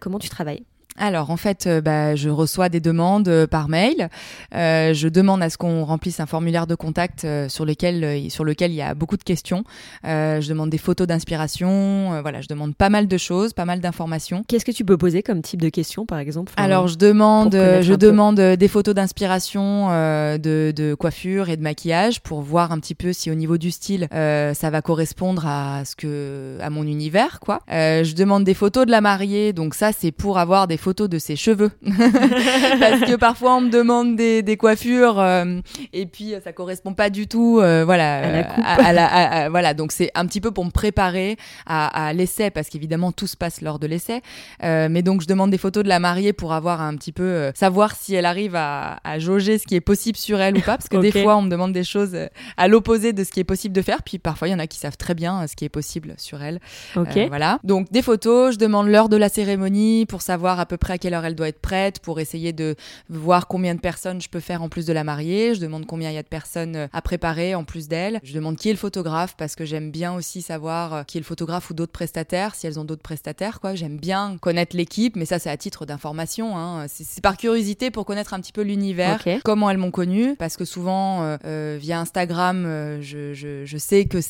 [0.00, 0.64] comment tu travailles?
[0.98, 4.08] Alors en fait, euh, bah, je reçois des demandes euh, par mail.
[4.54, 8.72] Euh, je demande à ce qu'on remplisse un formulaire de contact sur lequel sur lequel
[8.72, 9.64] il y a beaucoup de questions.
[10.04, 12.20] je demande des photos d'inspiration.
[12.22, 14.44] voilà, je demande pas mal de choses, pas mal d'informations.
[14.46, 17.94] Qu'est-ce que tu peux poser comme type de questions, par exemple Alors je demande, je
[17.94, 23.12] demande des photos d'inspiration de, de, coiffure et de maquillage pour voir un petit peu
[23.12, 27.60] si au niveau du style ça va correspondre à ce que à mon univers, quoi.
[27.68, 31.18] je demande des photos de la mariée, donc ça c'est pour avoir des photos de
[31.18, 31.70] ses cheveux.
[31.82, 35.60] Parce que parfois on me demande des, des coiffures euh,
[35.92, 40.10] et puis euh, ça correspond pas du tout euh, voilà, à la voilà, donc c'est
[40.14, 43.86] un petit peu pour me préparer à, l'essai parce qu'évidemment tout se passe lors de
[43.86, 44.20] l'essai.
[44.62, 47.94] mais donc je demande des photos de la mariée pour avoir un petit peu savoir
[47.94, 50.96] si elle arrive à, jauger ce qui est possible sur elle ou pas parce que
[50.96, 52.16] des fois on me demande des choses
[52.56, 54.66] à l'opposé de ce qui est possible de faire puis parfois il y en a
[54.66, 56.60] qui savent très bien ce qui est possible sur elle.
[56.96, 57.18] Ok.
[57.28, 57.58] voilà.
[57.62, 60.98] Donc des photos, je demande l'heure de la cérémonie pour savoir à peu près à
[60.98, 62.76] quelle heure elle doit être prête pour essayer de
[63.10, 65.54] voir combien de personnes je peux faire en plus de la mariée.
[65.54, 68.20] Je demande combien il y a de personnes euh, à préparer en plus d'elle.
[68.24, 71.20] Je demande qui est le photographe parce que j'aime bien aussi savoir euh, qui est
[71.20, 73.60] le photographe ou d'autres prestataires, si elles ont d'autres prestataires.
[73.60, 73.74] quoi.
[73.74, 76.56] J'aime bien connaître l'équipe, mais ça c'est à titre d'information.
[76.56, 76.86] Hein.
[76.88, 80.64] C'est par curiosité pour connaître un petit peu l'univers, comment elles m'ont connue, parce que
[80.64, 84.20] souvent euh, via Instagram, je, je, je sais que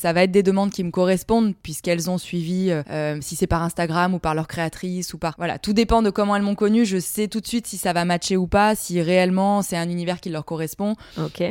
[0.00, 2.72] ça va être des demandes qui me correspondent puisqu'elles ont suivi,
[3.20, 6.36] si c'est par Instagram ou par leur créatrice ou par voilà, tout dépend de comment
[6.36, 6.84] elles m'ont connue.
[6.84, 9.88] Je sais tout de suite si ça va matcher ou pas, si réellement c'est un
[9.88, 10.96] univers qui leur correspond.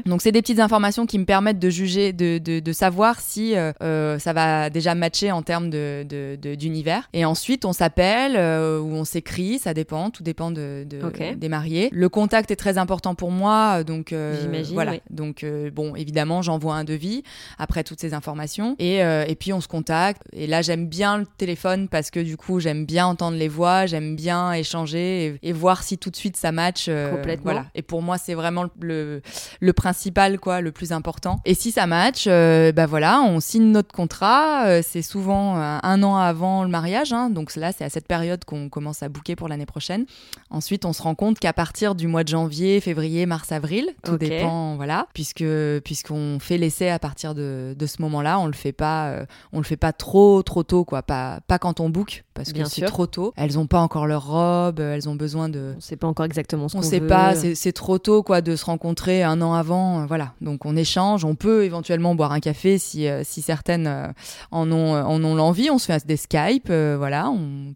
[0.06, 3.56] Donc c'est des petites informations qui me permettent de juger, de, de, de savoir si
[3.56, 7.10] euh, euh ça va déjà matcher en termes de, d'univers.
[7.14, 11.90] Et ensuite on s'appelle euh, ou on s'écrit, ça dépend, tout dépend de, des mariés.
[11.92, 14.36] Le contact est très important pour moi, donc euh,
[14.74, 14.96] voilà.
[15.10, 17.24] Donc bon, évidemment j'envoie un devis
[17.58, 20.22] après toutes ces informations et, et puis on se contacte.
[20.34, 23.86] Et là j'aime bien le téléphone parce que du coup j'aime bien entendre les voix,
[23.86, 26.86] j'aime bien échanger et, voir si tout de suite ça match.
[26.88, 27.52] Euh, Complètement.
[27.52, 27.66] Voilà.
[27.76, 29.22] Et pour moi, c'est vraiment le,
[29.60, 31.40] le, principal, quoi, le plus important.
[31.46, 34.68] Et si ça match, euh, bah voilà, on signe notre contrat.
[34.68, 37.14] Euh, c'est souvent un an avant le mariage.
[37.14, 40.06] Hein, donc là, c'est à cette période qu'on commence à booker pour l'année prochaine.
[40.50, 44.18] Ensuite, on se rend compte qu'à partir du mois de janvier, février, mars, avril, tout
[44.18, 45.46] dépend, voilà, puisque
[45.84, 49.64] puisqu'on fait l'essai à partir de, de ce moment-là, on le fait pas, on le
[49.64, 53.08] fait pas trop trop tôt, quoi, pas pas quand on book, parce que c'est trop
[53.08, 53.34] tôt.
[53.36, 55.74] Elles ont pas encore leur robe, elles ont besoin de.
[55.78, 58.56] On sait pas encore exactement ce qu'on On sait pas, c'est trop tôt quoi de
[58.56, 60.34] se rencontrer un an avant, euh, voilà.
[60.42, 64.08] Donc on échange, on peut éventuellement boire un café si euh, si certaines euh,
[64.52, 67.32] en ont en ont l'envie, on se fait des Skype, voilà.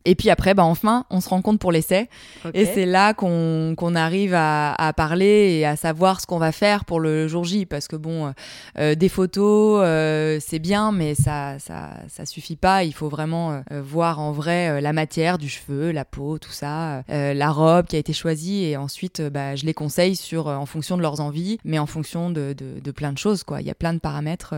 [0.05, 2.09] Et puis après, bah enfin, on se rencontre pour l'essai,
[2.53, 6.51] et c'est là qu'on qu'on arrive à, à, parler et à savoir ce qu'on va
[6.51, 8.33] faire pour le jour J, parce que bon,
[8.77, 9.81] des photos
[10.45, 12.84] c'est bien, mais ça ça ça suffit pas.
[12.84, 17.34] Il faut vraiment voir en vrai la matière du cheveu, la peau, tout ça, euh,
[17.34, 20.56] la robe qui a été choisie et ensuite euh, bah, je les conseille sur euh,
[20.56, 23.62] en fonction de leurs envies, mais en fonction de, de, plein de choses quoi.
[23.62, 24.53] Il y a plein de paramètres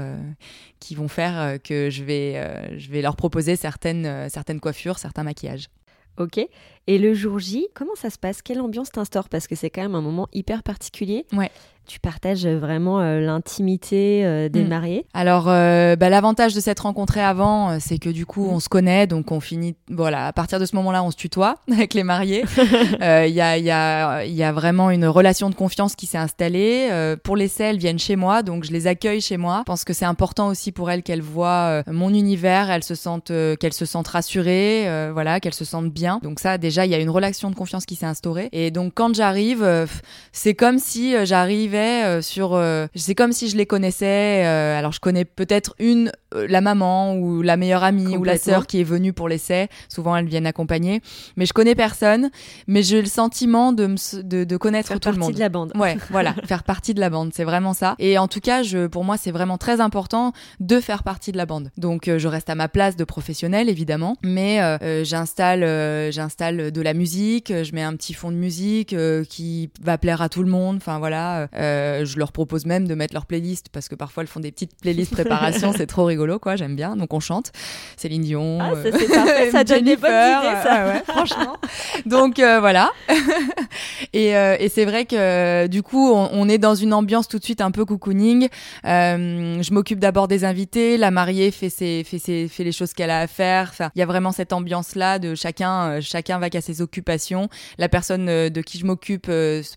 [0.79, 5.69] qui vont faire que je vais je vais leur proposer certaines certaines coiffures, certains maquillages.
[6.17, 6.45] Ok.
[6.87, 8.41] Et le jour J, comment ça se passe?
[8.43, 9.27] Quelle ambiance t'instaure?
[9.27, 11.25] Parce que c'est quand même un moment hyper particulier.
[11.33, 11.51] Ouais
[11.85, 14.67] tu partages vraiment euh, l'intimité euh, des mm.
[14.67, 15.05] mariés.
[15.13, 19.07] Alors, euh, bah, l'avantage de s'être rencontrés avant, c'est que du coup, on se connaît,
[19.07, 19.75] donc on finit.
[19.89, 22.43] Voilà, à partir de ce moment-là, on se tutoie avec les mariés.
[22.47, 22.97] Il
[23.33, 27.15] y, a, y, a, y a vraiment une relation de confiance qui s'est installée.
[27.23, 29.59] pour l'essai, elles viennent chez moi, donc je les accueille chez moi.
[29.59, 33.31] Je pense que c'est important aussi pour elles qu'elles voient mon univers, elles se sentent,
[33.59, 36.19] qu'elles se sentent rassurées, voilà, qu'elles se sentent bien.
[36.23, 38.49] Donc ça, déjà, il y a une relation de confiance qui s'est instaurée.
[38.51, 39.87] Et donc, quand j'arrive,
[40.33, 42.53] c'est comme si euh, sur.
[42.53, 44.45] Euh, c'est comme si je les connaissais.
[44.45, 48.67] Euh, alors je connais peut-être une, la maman ou la meilleure amie ou la sœur
[48.67, 49.69] qui est venue pour l'essai.
[49.89, 51.01] Souvent elles viennent accompagner,
[51.35, 52.29] mais je connais personne.
[52.67, 53.85] Mais j'ai le sentiment de
[54.23, 55.21] de, de connaître faire tout le monde.
[55.25, 55.71] Faire partie de la bande.
[55.75, 57.95] Ouais, voilà, faire partie de la bande, c'est vraiment ça.
[57.99, 61.37] Et en tout cas, je, pour moi, c'est vraiment très important de faire partie de
[61.37, 61.71] la bande.
[61.77, 64.59] Donc je reste à ma place de professionnel évidemment, mais
[65.03, 68.95] j'installe j'installe de la musique, je mets un petit fond de musique
[69.29, 70.77] qui va plaire à tout le monde.
[70.77, 71.47] Enfin voilà.
[71.55, 74.51] Euh, je leur propose même de mettre leur playlist parce que parfois elles font des
[74.51, 76.95] petites playlists préparation, c'est trop rigolo quoi, j'aime bien.
[76.95, 77.51] Donc on chante
[77.97, 79.51] Céline Dion, ah, ça, c'est parfait.
[79.51, 80.87] ça donne des bonnes idées ça.
[80.87, 81.57] ouais, franchement.
[82.05, 82.91] Donc euh, voilà.
[84.13, 87.39] et, euh, et c'est vrai que du coup on, on, est dans une ambiance tout
[87.39, 88.47] de suite un peu cocooning.
[88.83, 93.09] je m'occupe d'abord des invités, la mariée fait ses, fait ses, fait les choses qu'elle
[93.09, 93.69] a à faire.
[93.71, 97.49] Enfin, il y a vraiment cette ambiance là de chacun chacun va qu'à ses occupations.
[97.77, 99.29] La personne de qui je m'occupe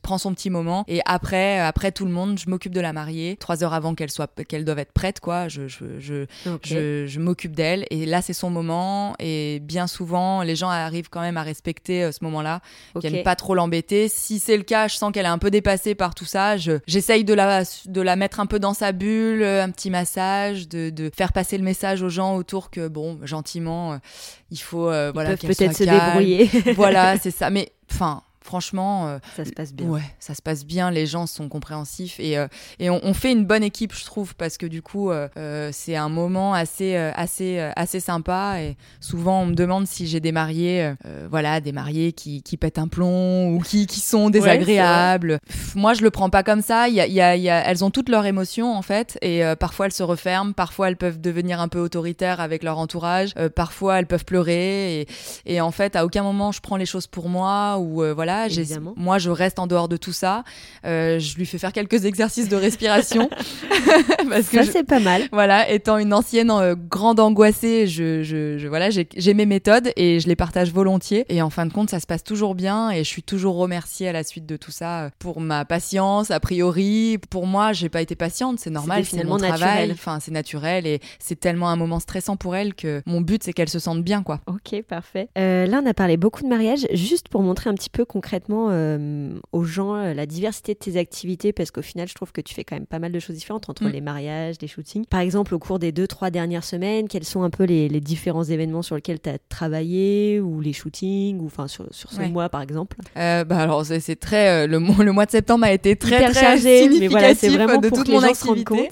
[0.02, 3.36] prend son petit moment et après après tout le monde, je m'occupe de la mariée.
[3.36, 5.48] Trois heures avant qu'elle soit, qu'elle doive être prête, quoi.
[5.48, 6.26] Je, je, je,
[6.64, 7.84] je, m'occupe d'elle.
[7.90, 9.14] Et là, c'est son moment.
[9.18, 12.60] Et bien souvent, les gens arrivent quand même à respecter euh, ce moment-là,
[12.94, 13.08] okay.
[13.08, 14.08] qu'elle ne pas trop l'embêter.
[14.08, 16.56] Si c'est le cas, je sens qu'elle est un peu dépassée par tout ça.
[16.56, 20.68] J'essaye de la, de la mettre un peu dans sa bulle, euh, un petit massage,
[20.68, 23.96] de, de faire passer le message aux gens autour que, bon, gentiment, euh,
[24.50, 26.50] il faut, voilà, peut-être se débrouiller.
[26.74, 27.50] Voilà, c'est ça.
[27.50, 29.86] Mais, enfin, franchement, euh, ça se passe bien.
[29.88, 30.90] Ouais, ça se passe bien.
[30.90, 32.48] Les gens sont compréhensifs et, euh,
[32.78, 36.08] et on, fait une bonne équipe, je trouve, parce que du coup, euh, c'est un
[36.08, 38.60] moment assez, assez, assez sympa.
[38.60, 40.94] Et souvent, on me demande si j'ai des mariés,
[41.30, 45.40] voilà, des mariés qui, qui pètent un plomb ou qui, qui sont désagréables.
[45.74, 46.88] Moi, je le prends pas comme ça.
[46.88, 49.42] Il y a, y a, y a, elles ont toutes leurs émotions en fait, et
[49.58, 53.98] parfois elles se referment, parfois elles peuvent devenir un peu autoritaires avec leur entourage, parfois
[53.98, 55.00] elles peuvent pleurer.
[55.00, 55.08] Et,
[55.46, 58.27] et en fait, à aucun moment je prends les choses pour moi ou voilà
[58.96, 60.44] moi, je reste en dehors de tout ça.
[60.84, 63.30] Euh, je lui fais faire quelques exercices de respiration.
[64.28, 65.28] parce ça, c'est pas mal.
[65.32, 70.20] Voilà, étant une ancienne euh, grande angoissée, je, je, je voilà, j'ai mes méthodes et
[70.20, 71.24] je les partage volontiers.
[71.28, 74.08] Et en fin de compte, ça se passe toujours bien et je suis toujours remerciée
[74.08, 76.30] à la suite de tout ça euh, pour ma patience.
[76.30, 79.90] A priori, pour moi, j'ai pas été patiente, c'est normal, c'est mon travail.
[79.92, 83.52] Enfin, c'est naturel et c'est tellement un moment stressant pour elle que mon but, c'est
[83.52, 84.40] qu'elle se sente bien, quoi.
[84.46, 85.28] Ok, parfait.
[85.36, 86.86] là, on a parlé beaucoup de mariage.
[86.92, 90.78] Juste pour montrer un petit peu concrètement concrètement euh, aux gens euh, la diversité de
[90.78, 93.20] tes activités Parce qu'au final, je trouve que tu fais quand même pas mal de
[93.20, 93.90] choses différentes entre mm.
[93.90, 95.04] les mariages, les shootings.
[95.06, 98.42] Par exemple, au cours des deux, trois dernières semaines, quels sont un peu les, différents
[98.42, 102.48] événements sur lesquels tu as travaillé ou les shootings ou enfin sur, sur ce mois
[102.48, 102.96] par exemple?
[103.16, 106.40] Euh, bah alors c'est très le, mois, le mois de septembre a été très très
[106.40, 108.88] chargé, significatif voilà, vraiment de toute mon activité.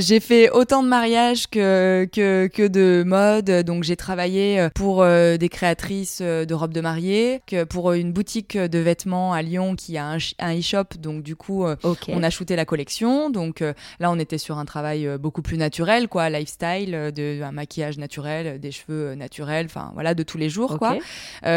[0.00, 5.48] j'ai fait autant de mariages que que, que de mode, donc j'ai travaillé pour des
[5.48, 10.06] créatrices de robes de mariée, que pour une boutique de vêtements à Lyon qui a
[10.06, 11.76] un, e-shop, donc du coup, euh,
[12.08, 13.30] on a shooté la collection.
[13.30, 17.42] Donc euh, là, on était sur un travail euh, beaucoup plus naturel, quoi, lifestyle, de,
[17.42, 20.96] un maquillage naturel, des cheveux naturels, enfin voilà, de tous les jours, quoi.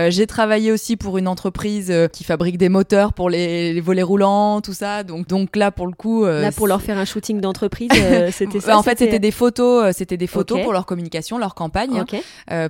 [0.10, 4.74] J'ai travaillé aussi pour une entreprise qui fabrique des moteurs pour les, volets roulants, tout
[4.74, 5.04] ça.
[5.04, 7.90] Donc, donc là, pour le coup, là pour leur faire un shooting d'entreprise,
[8.32, 8.78] c'était ça.
[8.78, 12.04] en fait, c'était des photos, c'était des photos pour leur communication, leur campagne,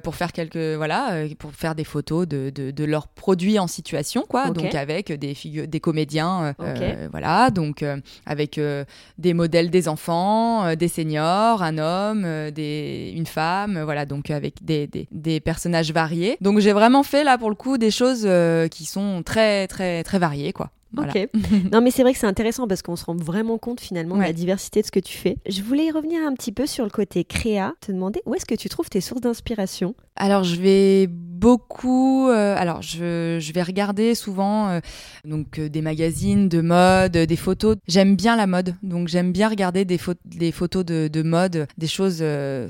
[0.03, 3.98] pour faire quelques, voilà, pour faire des photos de, de, de leurs produits en situation
[4.27, 4.49] quoi.
[4.49, 7.49] Donc avec des figures, des comédiens, euh, euh, voilà.
[7.49, 8.59] Donc euh, avec
[9.17, 14.05] des modèles des enfants, des seniors, un homme, des, une femme, voilà.
[14.05, 16.37] Donc avec des, des, des personnages variés.
[16.41, 18.27] Donc j'ai vraiment fait là pour le coup des choses
[18.71, 20.71] qui sont très très très variées, quoi.
[20.97, 21.29] Ok.
[21.71, 24.21] non, mais c'est vrai que c'est intéressant parce qu'on se rend vraiment compte finalement de
[24.21, 25.37] la diversité de ce que tu fais.
[25.47, 28.55] Je voulais revenir un petit peu sur le côté créa, te demander où est-ce que
[28.55, 29.95] tu trouves tes sources d'inspiration?
[30.19, 31.07] Alors, je vais
[31.39, 32.29] beaucoup.
[32.29, 34.79] Euh, alors, je, je, vais regarder souvent euh,
[35.23, 37.77] donc euh, des magazines de mode, des photos.
[37.87, 41.87] J'aime bien la mode, donc j'aime bien regarder des, des photos de, de, mode, des
[41.87, 42.23] choses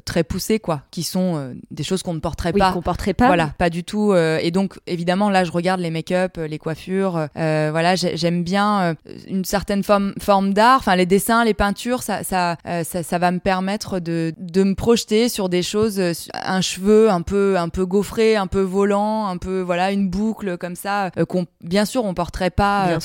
[0.05, 2.71] très poussées, quoi, qui sont des choses qu'on ne porterait oui, pas.
[2.71, 3.27] qu'on porterait pas.
[3.27, 4.13] Voilà, pas du tout.
[4.13, 7.27] et donc, évidemment, là, je regarde les make-up, les coiffures.
[7.35, 8.93] voilà, j'aime bien euh,
[9.27, 10.79] une certaine forme, forme d'art.
[10.79, 12.21] Enfin, les dessins, les peintures, ça,
[12.65, 16.61] euh, ça, ça, va me permettre de, de me projeter sur des choses, euh, un
[16.61, 20.57] cheveu un peu peu un peu gaufré, un peu volant, un peu voilà une boucle
[20.57, 22.97] comme ça qu'on bien sûr on porterait pas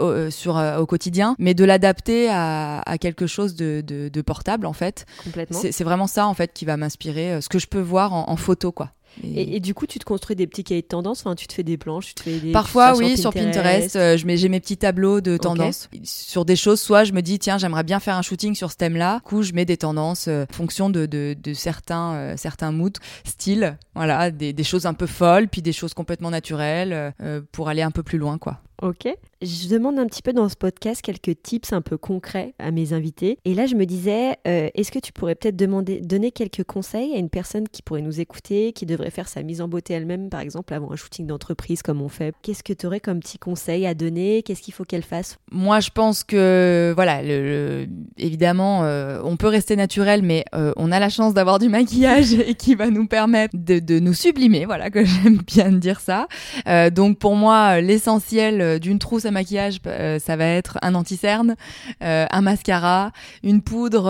[0.00, 4.66] au, sur au quotidien, mais de l'adapter à, à, quelque chose de, de, de portable
[4.66, 5.06] en fait.
[5.72, 8.36] C'est vraiment ça en fait qui va m'inspirer, ce que je peux voir en, en
[8.36, 8.90] photo quoi.
[9.22, 11.62] Et, du coup, tu te construis des petits cahiers de tendance, enfin, tu te fais
[11.62, 12.52] des planches, tu te fais des.
[12.52, 16.56] Parfois, oui, sur Pinterest, euh, je mets, j'ai mes petits tableaux de tendances sur des
[16.56, 16.80] choses.
[16.80, 19.16] Soit je me dis, tiens, j'aimerais bien faire un shooting sur ce thème-là.
[19.16, 22.72] Du coup, je mets des tendances euh, en fonction de, de, de certains, euh, certains
[22.72, 27.12] moods, style, voilà, des, des, choses un peu folles, puis des choses complètement naturelles
[27.52, 28.60] pour aller un peu plus loin, quoi.
[28.82, 29.08] Ok.
[29.42, 32.92] Je demande un petit peu dans ce podcast quelques tips un peu concrets à mes
[32.92, 33.38] invités.
[33.46, 37.14] Et là, je me disais, euh, est-ce que tu pourrais peut-être demander, donner quelques conseils
[37.14, 40.28] à une personne qui pourrait nous écouter, qui devrait faire sa mise en beauté elle-même,
[40.28, 42.34] par exemple, avant un shooting d'entreprise comme on fait?
[42.42, 44.42] Qu'est-ce que tu aurais comme petit conseil à donner?
[44.42, 45.38] Qu'est-ce qu'il faut qu'elle fasse?
[45.50, 47.22] Moi, je pense que, voilà,
[48.18, 52.34] évidemment, euh, on peut rester naturel, mais euh, on a la chance d'avoir du maquillage
[52.46, 54.66] et qui va nous permettre de, nous sublimer.
[54.66, 56.28] Voilà, que j'aime bien dire ça.
[56.90, 61.56] donc, pour moi, l'essentiel d'une trousse à maquillage, euh, ça va être un anti-cerne,
[62.02, 64.08] euh, un mascara, une poudre,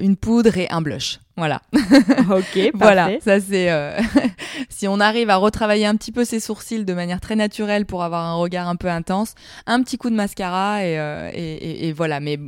[0.00, 1.20] une poudre et un blush.
[1.36, 1.62] Voilà.
[2.30, 3.10] ok, voilà.
[3.20, 3.98] Ça c'est euh,
[4.68, 8.04] si on arrive à retravailler un petit peu ses sourcils de manière très naturelle pour
[8.04, 9.34] avoir un regard un peu intense,
[9.66, 12.20] un petit coup de mascara et, euh, et, et, voilà.
[12.20, 12.38] Mais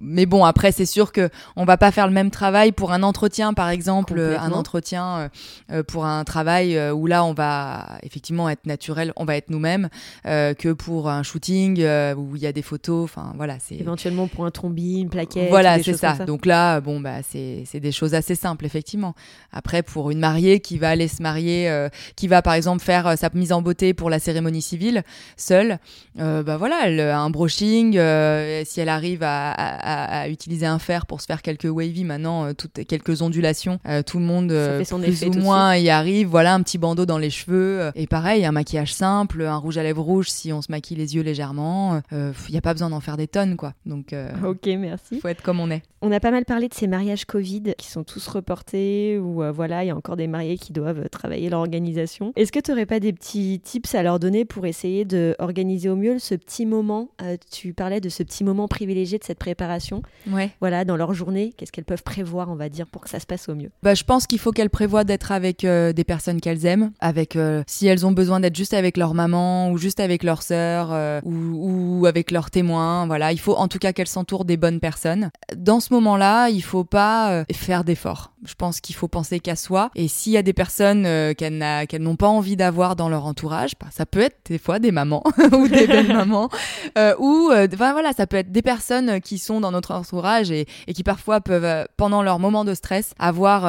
[0.00, 3.04] mais bon après c'est sûr que on va pas faire le même travail pour un
[3.04, 5.30] entretien par exemple, un entretien
[5.70, 9.88] euh, pour un travail où là on va effectivement être naturel, on va être nous-mêmes
[10.24, 11.78] que pour un shooting
[12.16, 13.04] où il y a des photos.
[13.04, 15.50] Enfin voilà c'est éventuellement pour un trombi, une plaquette.
[15.50, 16.14] Voilà c'est ça.
[16.26, 19.14] Donc là bon bah c'est c'est des choses assez simples, effectivement.
[19.52, 23.06] Après, pour une mariée qui va aller se marier, euh, qui va par exemple faire
[23.06, 25.02] euh, sa mise en beauté pour la cérémonie civile,
[25.36, 25.78] seule,
[26.18, 27.92] euh, bah voilà, elle a un brushing.
[27.92, 33.22] si elle arrive à, utiliser un fer pour se faire quelques wavy, maintenant, toutes quelques
[33.22, 36.28] ondulations, tout le monde plus ou moins y arrive.
[36.28, 37.90] Voilà, un petit bandeau dans les cheveux.
[37.94, 41.14] et pareil, un maquillage simple, un rouge à lèvres rouge si on se maquille les
[41.14, 42.00] yeux légèrement.
[42.12, 43.74] Il n'y a pas besoin d'en faire des tonnes, quoi.
[43.86, 45.20] Donc, ok, merci.
[45.20, 45.82] Faut être comme on est.
[46.00, 49.52] On a pas mal parlé de ces mariages Covid qui sont tous reportés ou euh,
[49.52, 52.32] voilà, il y a encore des mariés qui doivent euh, travailler leur organisation.
[52.36, 55.96] Est-ce que tu n'aurais pas des petits tips à leur donner pour essayer d'organiser au
[55.96, 60.02] mieux ce petit moment euh, Tu parlais de ce petit moment privilégié de cette préparation.
[60.30, 60.50] Ouais.
[60.60, 63.26] Voilà, dans leur journée, qu'est-ce qu'elles peuvent prévoir, on va dire, pour que ça se
[63.26, 63.70] passe au mieux?
[63.82, 67.86] Bah, Je pense qu'il faut qu'elles prévoient d'être avec des personnes qu'elles aiment, avec si
[67.86, 72.06] elles ont besoin d'être juste avec leur maman ou juste avec leur sœur ou, ou,
[72.06, 73.06] avec leurs témoins.
[73.06, 75.30] Voilà, il faut en tout cas qu'elles s'entourent des bonnes personnes.
[75.56, 78.30] Dans ce moment-là, il faut pas faire d'efforts.
[78.44, 79.90] Je pense qu'il faut penser qu'à soi.
[79.96, 83.72] Et s'il y a des personnes euh, qu'elles n'ont pas envie d'avoir dans leur entourage,
[83.80, 86.48] bah, ça peut être des fois des mamans ou des belles mamans,
[86.96, 90.66] euh, ou euh, voilà, ça peut être des personnes qui sont dans notre entourage et,
[90.86, 93.62] et qui parfois peuvent, pendant leur moment de stress, avoir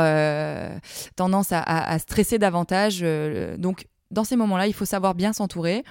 [1.15, 3.03] tendance à, à, à, stresser davantage.
[3.57, 5.83] donc dans ces moments-là, il faut savoir bien s'entourer.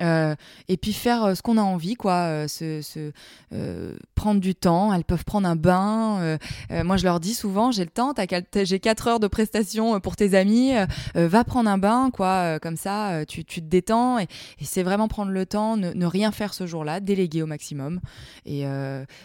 [0.00, 0.34] Euh,
[0.68, 2.46] et puis faire euh, ce qu'on a envie, quoi.
[2.48, 3.10] se,
[3.52, 4.92] euh, prendre du temps.
[4.92, 6.38] Elles peuvent prendre un bain.
[6.70, 8.14] moi, je leur dis souvent, j'ai le temps.
[8.54, 10.72] J'ai 4 heures de prestation pour tes amis.
[11.14, 12.58] va prendre un bain, quoi.
[12.60, 14.18] comme ça, tu, tu, te détends.
[14.18, 14.26] Et,
[14.62, 18.00] c'est vraiment prendre le temps, ne, rien faire ce jour-là, déléguer au maximum
[18.44, 18.64] et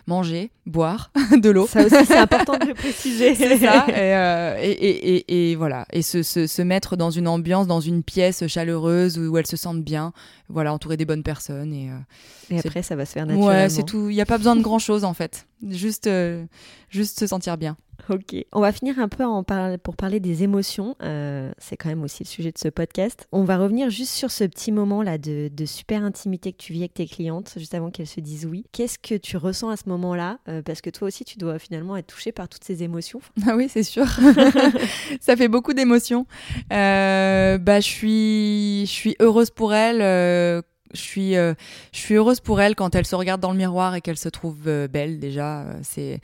[0.07, 1.67] manger, boire de l'eau.
[1.67, 3.35] Ça aussi, c'est important de le préciser.
[3.35, 3.85] c'est ça.
[3.89, 5.85] Et, et, et, voilà.
[5.91, 9.57] Et se, se, se mettre dans une ambiance, dans une pièce chaleureuse où elles se
[9.57, 10.13] sentent bien.
[10.53, 11.73] Voilà entourer des bonnes personnes.
[11.73, 13.47] Et, euh, et après, ça va se faire naturellement.
[13.47, 14.09] Ouais, c'est tout.
[14.09, 15.47] Il n'y a pas besoin de grand chose en fait.
[15.69, 16.45] Juste, euh,
[16.89, 17.77] juste se sentir bien.
[18.09, 18.35] Ok.
[18.51, 20.95] On va finir un peu en pour parler des émotions.
[21.03, 23.27] Euh, c'est quand même aussi le sujet de ce podcast.
[23.31, 26.95] On va revenir juste sur ce petit moment-là de, super intimité que tu vis avec
[26.95, 28.65] tes clientes, juste avant qu'elles se disent oui.
[28.73, 30.39] Qu'est-ce que tu ressens à ce moment-là?
[30.65, 33.21] Parce que toi aussi, tu dois finalement être touché par toutes ces émotions.
[33.47, 34.05] Ah oui, c'est sûr.
[35.21, 36.25] Ça fait beaucoup d'émotions.
[36.69, 40.63] bah, je suis, je suis heureuse pour elles
[40.93, 41.53] je suis, euh,
[41.91, 44.29] je suis heureuse pour elle quand elle se regarde dans le miroir et qu'elle se
[44.29, 45.19] trouve euh, belle.
[45.19, 46.19] Déjà, euh, c'est,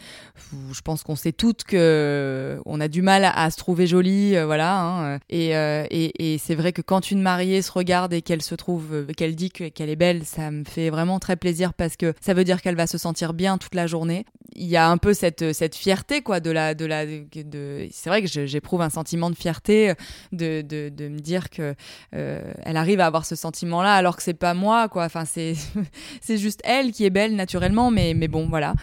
[0.71, 4.79] je pense qu'on sait toutes que on a du mal à, se trouver jolie, voilà.
[4.79, 8.55] Hein, et, et, et c'est vrai que quand une mariée se regarde et qu'elle se
[8.55, 12.33] trouve, qu'elle dit qu'elle est belle, ça me fait vraiment très plaisir parce que ça
[12.33, 14.25] veut dire qu'elle va se sentir bien toute la journée.
[14.59, 17.87] Il y a un peu cette, cette fierté, quoi, de la, de la, de.
[17.91, 19.93] C'est vrai que j'éprouve un sentiment de fierté
[20.31, 21.75] de, de, de me dire que
[22.11, 25.05] elle arrive à avoir ce sentiment-là alors que c'est pas moi, quoi.
[25.05, 25.55] Enfin, c'est
[26.21, 28.73] c'est juste elle qui est belle naturellement, mais mais bon, voilà.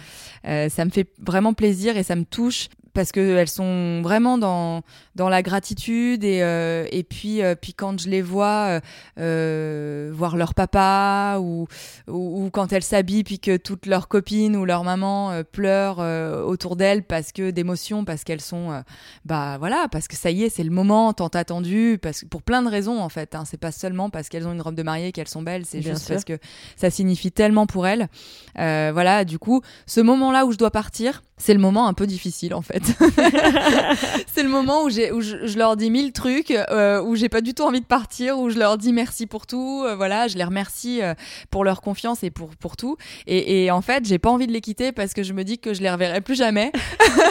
[0.46, 4.80] Euh, ça me fait vraiment plaisir et ça me touche parce qu'elles sont vraiment dans,
[5.16, 8.80] dans la gratitude et, euh, et puis, euh, puis quand je les vois
[9.18, 11.66] euh, voir leur papa ou,
[12.08, 15.98] ou, quand elles s'habillent puis que toutes leurs copines ou leur maman pleurent
[16.46, 18.82] autour d'elles parce que d'émotion, parce qu'elles sont,
[19.26, 22.62] bah voilà, parce que ça y est, c'est le moment tant attendu, parce, pour plein
[22.62, 23.34] de raisons en fait.
[23.34, 23.44] Hein.
[23.44, 26.08] C'est pas seulement parce qu'elles ont une robe de mariée qu'elles sont belles, c'est juste
[26.08, 26.38] parce que
[26.76, 28.08] ça signifie tellement pour elles.
[28.54, 30.00] voilà, du coup, ce
[30.36, 32.82] moment-là où je dois partir, c'est le moment un peu difficile en fait.
[34.34, 37.62] c'est le moment où, je, leur dis mille trucs, euh, où j'ai pas du tout
[37.62, 41.02] envie de partir, où je leur dis merci pour tout, euh, voilà, je les remercie
[41.02, 41.14] euh,
[41.50, 42.96] pour leur confiance et pour, pour tout.
[43.26, 45.58] Et, et en fait, j'ai pas envie de les quitter parce que je me dis
[45.58, 46.72] que je les reverrai plus jamais.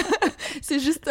[0.62, 1.10] c'est juste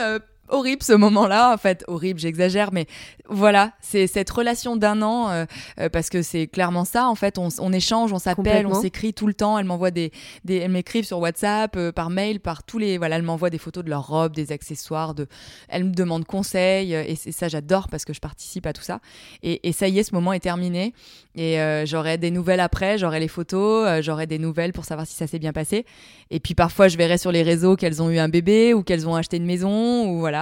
[0.49, 2.87] horrible ce moment-là, en fait, horrible, j'exagère, mais
[3.29, 5.45] voilà, c'est cette relation d'un an, euh,
[5.81, 9.27] euh, parce que c'est clairement ça, en fait, on, échange, on s'appelle, on s'écrit tout
[9.27, 10.13] le temps, elle m'envoie des,
[10.45, 13.59] des elles m'écrivent sur WhatsApp, euh, par mail, par tous les, voilà, elle m'envoie des
[13.59, 15.27] photos de leurs robes, des accessoires, de,
[15.69, 19.01] elle me demande conseil, et c'est ça, j'adore parce que je participe à tout ça,
[19.43, 20.93] et, et, ça y est, ce moment est terminé,
[21.37, 25.27] et j'aurai des nouvelles après, j'aurai les photos, j'aurai des nouvelles pour savoir si ça
[25.27, 25.87] s'est bien passé,
[26.31, 29.09] et puis parfois je verrai sur les réseaux qu'elles ont eu un bébé, ou qu'elles
[29.09, 30.34] ont acheté une maison, ou voilà,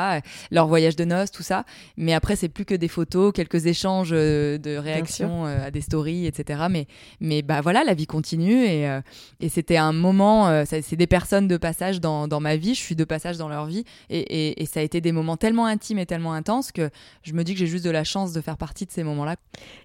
[0.51, 1.65] leur voyage de noces, tout ça.
[1.97, 5.81] Mais après, c'est plus que des photos, quelques échanges euh, de réactions euh, à des
[5.81, 6.65] stories, etc.
[6.71, 6.87] Mais,
[7.21, 9.01] mais bah voilà, la vie continue et, euh,
[9.41, 12.97] et c'était un moment, c'est des personnes de passage dans, dans, ma vie, je suis
[12.97, 16.07] de passage dans leur vie et, et, ça a été des moments tellement intimes et
[16.07, 16.91] tellement intenses que
[17.23, 19.37] je me dis que j'ai juste de la chance de faire partie de ces moments-là.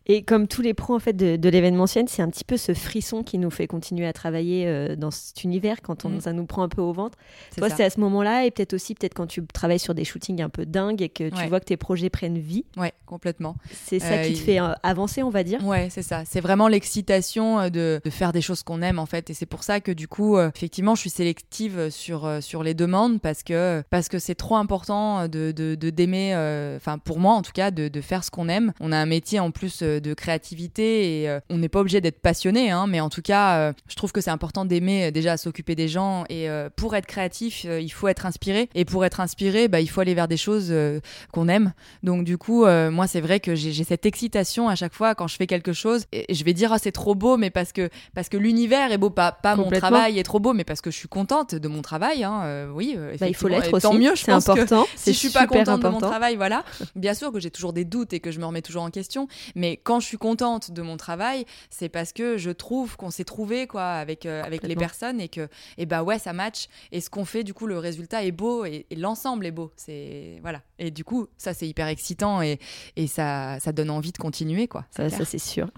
[0.06, 2.74] Et comme tous les pros en fait de, de l'événementiel, c'est un petit peu ce
[2.74, 6.22] frisson qui nous fait continuer à travailler dans cet univers quand on, mm.
[6.22, 7.18] ça nous prend un peu au ventre.
[7.58, 10.42] Toi, c'est à ce moment-là et peut-être aussi peut-être quand tu travailles sur des shootings
[10.42, 12.64] un peu dingue et que tu vois que tes projets prennent vie.
[12.78, 13.58] Ouais, complètement.
[13.72, 15.66] C'est ça qui te euh, fait euh, avancer, on va dire.
[15.66, 16.24] Ouais, c'est ça.
[16.26, 19.30] C'est vraiment l'excitation euh, de, de, faire des choses qu'on aime en fait.
[19.30, 23.20] Et c'est pour ça que du coup, effectivement, je suis sélective sur, sur les demandes
[23.20, 26.34] parce que parce que c'est trop important de d'aimer,
[26.78, 28.74] enfin pour moi en tout cas, de, de faire ce qu'on aime.
[28.80, 32.72] On a un métier en plus de créativité et on n'est pas obligé d'être passionné,
[32.72, 36.24] hein, mais en tout cas, je trouve que c'est important d'aimer déjà s'occuper des gens
[36.30, 40.02] et pour être créatif, il faut être inspiré et pour être inspiré, bah, il faut
[40.02, 41.00] aller vers des choses euh,
[41.32, 41.74] qu'on aime.
[42.04, 45.28] Donc du coup, euh, moi c'est vrai que j'ai cette excitation à chaque fois quand
[45.28, 47.90] je fais quelque chose et je vais dire ah c'est trop beau, mais parce que
[48.14, 50.92] parce que l'univers est beau, pas pas mon travail est trop beau, mais parce que
[50.92, 52.24] je suis contente de mon travail.
[52.24, 53.84] Hein, euh, oui, bah, il faut l'être aussi.
[53.88, 54.86] Tant mieux, c'est important.
[54.96, 56.64] si je suis pas contente de mon travail, voilà.
[56.96, 59.28] Bien sûr que j'ai toujours des doutes et que je me remets toujours en question,
[59.56, 63.24] mais quand je suis contente de mon travail, c'est parce que je trouve qu'on s'est
[63.24, 67.10] trouvé quoi avec avec les personnes et que et bah ouais ça match et ce
[67.10, 69.72] qu'on fait du coup le résultat est beau et, et l'ensemble est beau.
[69.78, 70.62] C'est voilà.
[70.80, 72.60] Et du coup, ça c'est hyper excitant et,
[72.96, 74.86] et ça, ça donne envie de continuer quoi.
[74.90, 75.70] Ça, c'est sûr.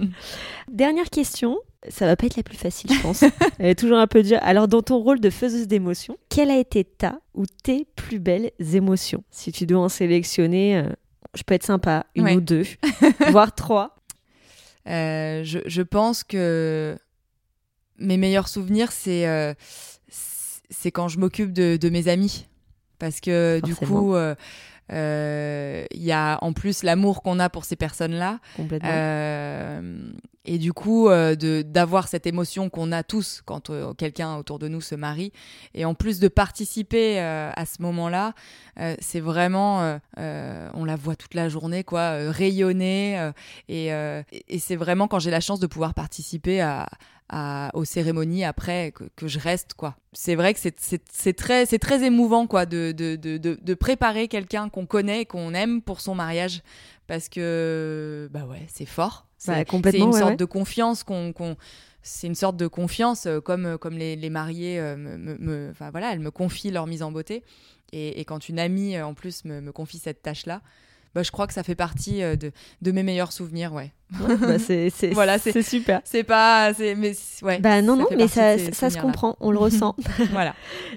[0.70, 1.58] Dernière question.
[1.88, 3.24] Ça va pas être la plus facile, je pense.
[3.58, 4.38] Elle est toujours un peu dure.
[4.42, 8.50] Alors, dans ton rôle de faiseuse d'émotions, quelle a été ta ou tes plus belles
[8.58, 9.24] émotions?
[9.30, 10.90] Si tu dois en sélectionner, euh,
[11.34, 12.64] je peux être sympa, une ou deux,
[13.30, 13.96] voire trois.
[14.86, 16.98] Euh, je, je, pense que
[17.98, 19.54] mes meilleurs souvenirs, c'est euh,
[20.70, 22.46] c'est quand je m'occupe de, de, mes amis
[23.00, 24.36] parce que du coup euh,
[24.92, 28.38] euh, il y a en plus l'amour qu'on a pour ces personnes-là.
[28.84, 30.12] Euh,
[30.44, 34.80] et du coup, de d'avoir cette émotion qu'on a tous quand quelqu'un autour de nous
[34.80, 35.32] se marie,
[35.74, 38.34] et en plus de participer à ce moment-là,
[39.00, 43.30] c'est vraiment, on la voit toute la journée, quoi, rayonner,
[43.68, 43.88] et,
[44.48, 46.88] et c'est vraiment quand j'ai la chance de pouvoir participer à,
[47.74, 49.96] aux cérémonies après que, je reste quoi.
[50.12, 54.68] C'est vrai que c'est très c'est très émouvant quoi de de, de, de préparer quelqu'un
[54.68, 56.62] qu'on connaît qu'on aime pour son mariage
[57.06, 59.26] parce que bah ouais c'est fort.
[59.38, 61.32] C'est une sorte de confiance qu'on
[62.02, 65.72] c'est une sorte de confiance euh, comme euh, comme les, les mariés euh, me, me,
[65.90, 67.42] voilà elles me confient leur mise en beauté
[67.92, 70.62] et, et quand une amie en plus me, me confie cette tâche là
[71.14, 72.52] bah, je crois que ça fait partie euh, de,
[72.82, 73.92] de mes meilleurs souvenirs, ouais.
[74.10, 76.00] bah c'est voilà, c'est super.
[76.04, 77.58] C'est pas, mais ouais.
[77.58, 79.96] Bah non non, mais ça, ça se comprend, on le ressent.
[80.30, 80.54] voilà.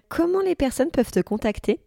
[0.09, 1.80] Comment les personnes peuvent te contacter?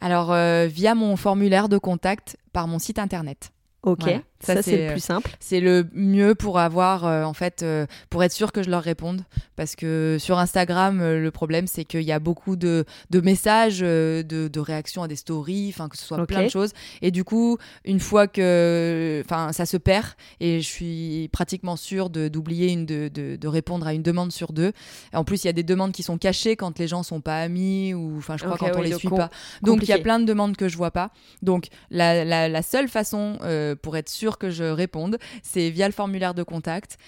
[0.00, 3.52] Alors euh, via mon formulaire de contact par mon site internet.
[3.82, 4.08] Ok.
[4.42, 5.30] Ça, c'est le plus simple.
[5.40, 8.82] C'est le mieux pour avoir, euh, en fait, euh, pour être sûr que je leur
[8.82, 9.22] réponde.
[9.56, 13.80] Parce que sur Instagram, euh, le problème, c'est qu'il y a beaucoup de, de messages,
[13.80, 16.72] de, de, réactions à des stories, enfin, que ce soit plein de choses.
[17.02, 20.06] Et du coup, une fois que, enfin, ça se perd,
[20.40, 24.72] et je suis pratiquement sûre d'oublier une, de, de, répondre à une demande sur deux.
[25.12, 27.40] En plus, il y a des demandes qui sont cachées quand les gens sont pas
[27.40, 29.30] amis, ou, enfin, je crois quand on les suit pas.
[29.62, 31.10] Donc, il y a plein de demandes que je vois pas.
[31.42, 33.38] Donc, la, la, la seule façon
[33.82, 36.98] pour être sûre sûr que je réponde, c'est via le formulaire de contact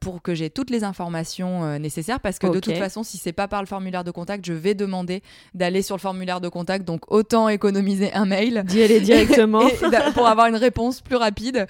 [0.00, 3.48] pour que j'ai toutes les informations nécessaires parce que de toute façon, si c'est pas
[3.48, 5.22] par le formulaire de contact, je vais demander
[5.54, 6.84] d'aller sur le formulaire de contact.
[6.84, 8.62] Donc autant économiser un mail.
[8.66, 9.68] D'y aller directement.
[10.14, 11.66] pour avoir une réponse plus rapide.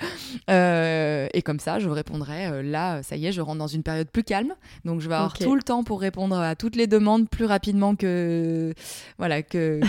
[0.48, 2.62] et comme ça, je répondrai.
[2.62, 4.54] là, ça y est, je rentre dans une période plus calme.
[4.84, 7.94] Donc je vais avoir tout le temps pour répondre à toutes les demandes plus rapidement
[7.96, 8.74] que
[9.18, 9.80] voilà que,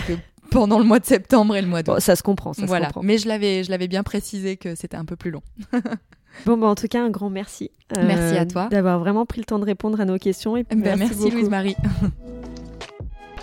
[0.50, 2.00] pendant le mois de septembre et le mois d'août.
[2.00, 2.88] ça se comprend, ça voilà.
[2.88, 3.06] se comprend.
[3.06, 5.42] Mais je l'avais, je l'avais bien précisé que c'était un peu plus long.
[6.46, 7.70] bon, bah, en tout cas, un grand merci.
[7.96, 8.68] merci à euh, toi.
[8.70, 10.56] D'avoir vraiment pris le temps de répondre à nos questions.
[10.56, 11.76] Et ben, merci, merci Louise-Marie.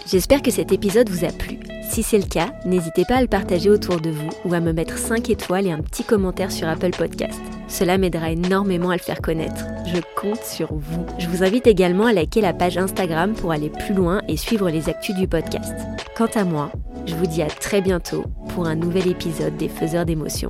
[0.05, 1.59] J'espère que cet épisode vous a plu.
[1.89, 4.73] Si c'est le cas, n'hésitez pas à le partager autour de vous ou à me
[4.73, 7.39] mettre 5 étoiles et un petit commentaire sur Apple Podcast.
[7.67, 9.65] Cela m'aidera énormément à le faire connaître.
[9.85, 11.05] Je compte sur vous.
[11.19, 14.69] Je vous invite également à liker la page Instagram pour aller plus loin et suivre
[14.69, 15.73] les actus du podcast.
[16.17, 16.71] Quant à moi,
[17.05, 20.49] je vous dis à très bientôt pour un nouvel épisode des Faiseurs d'émotions.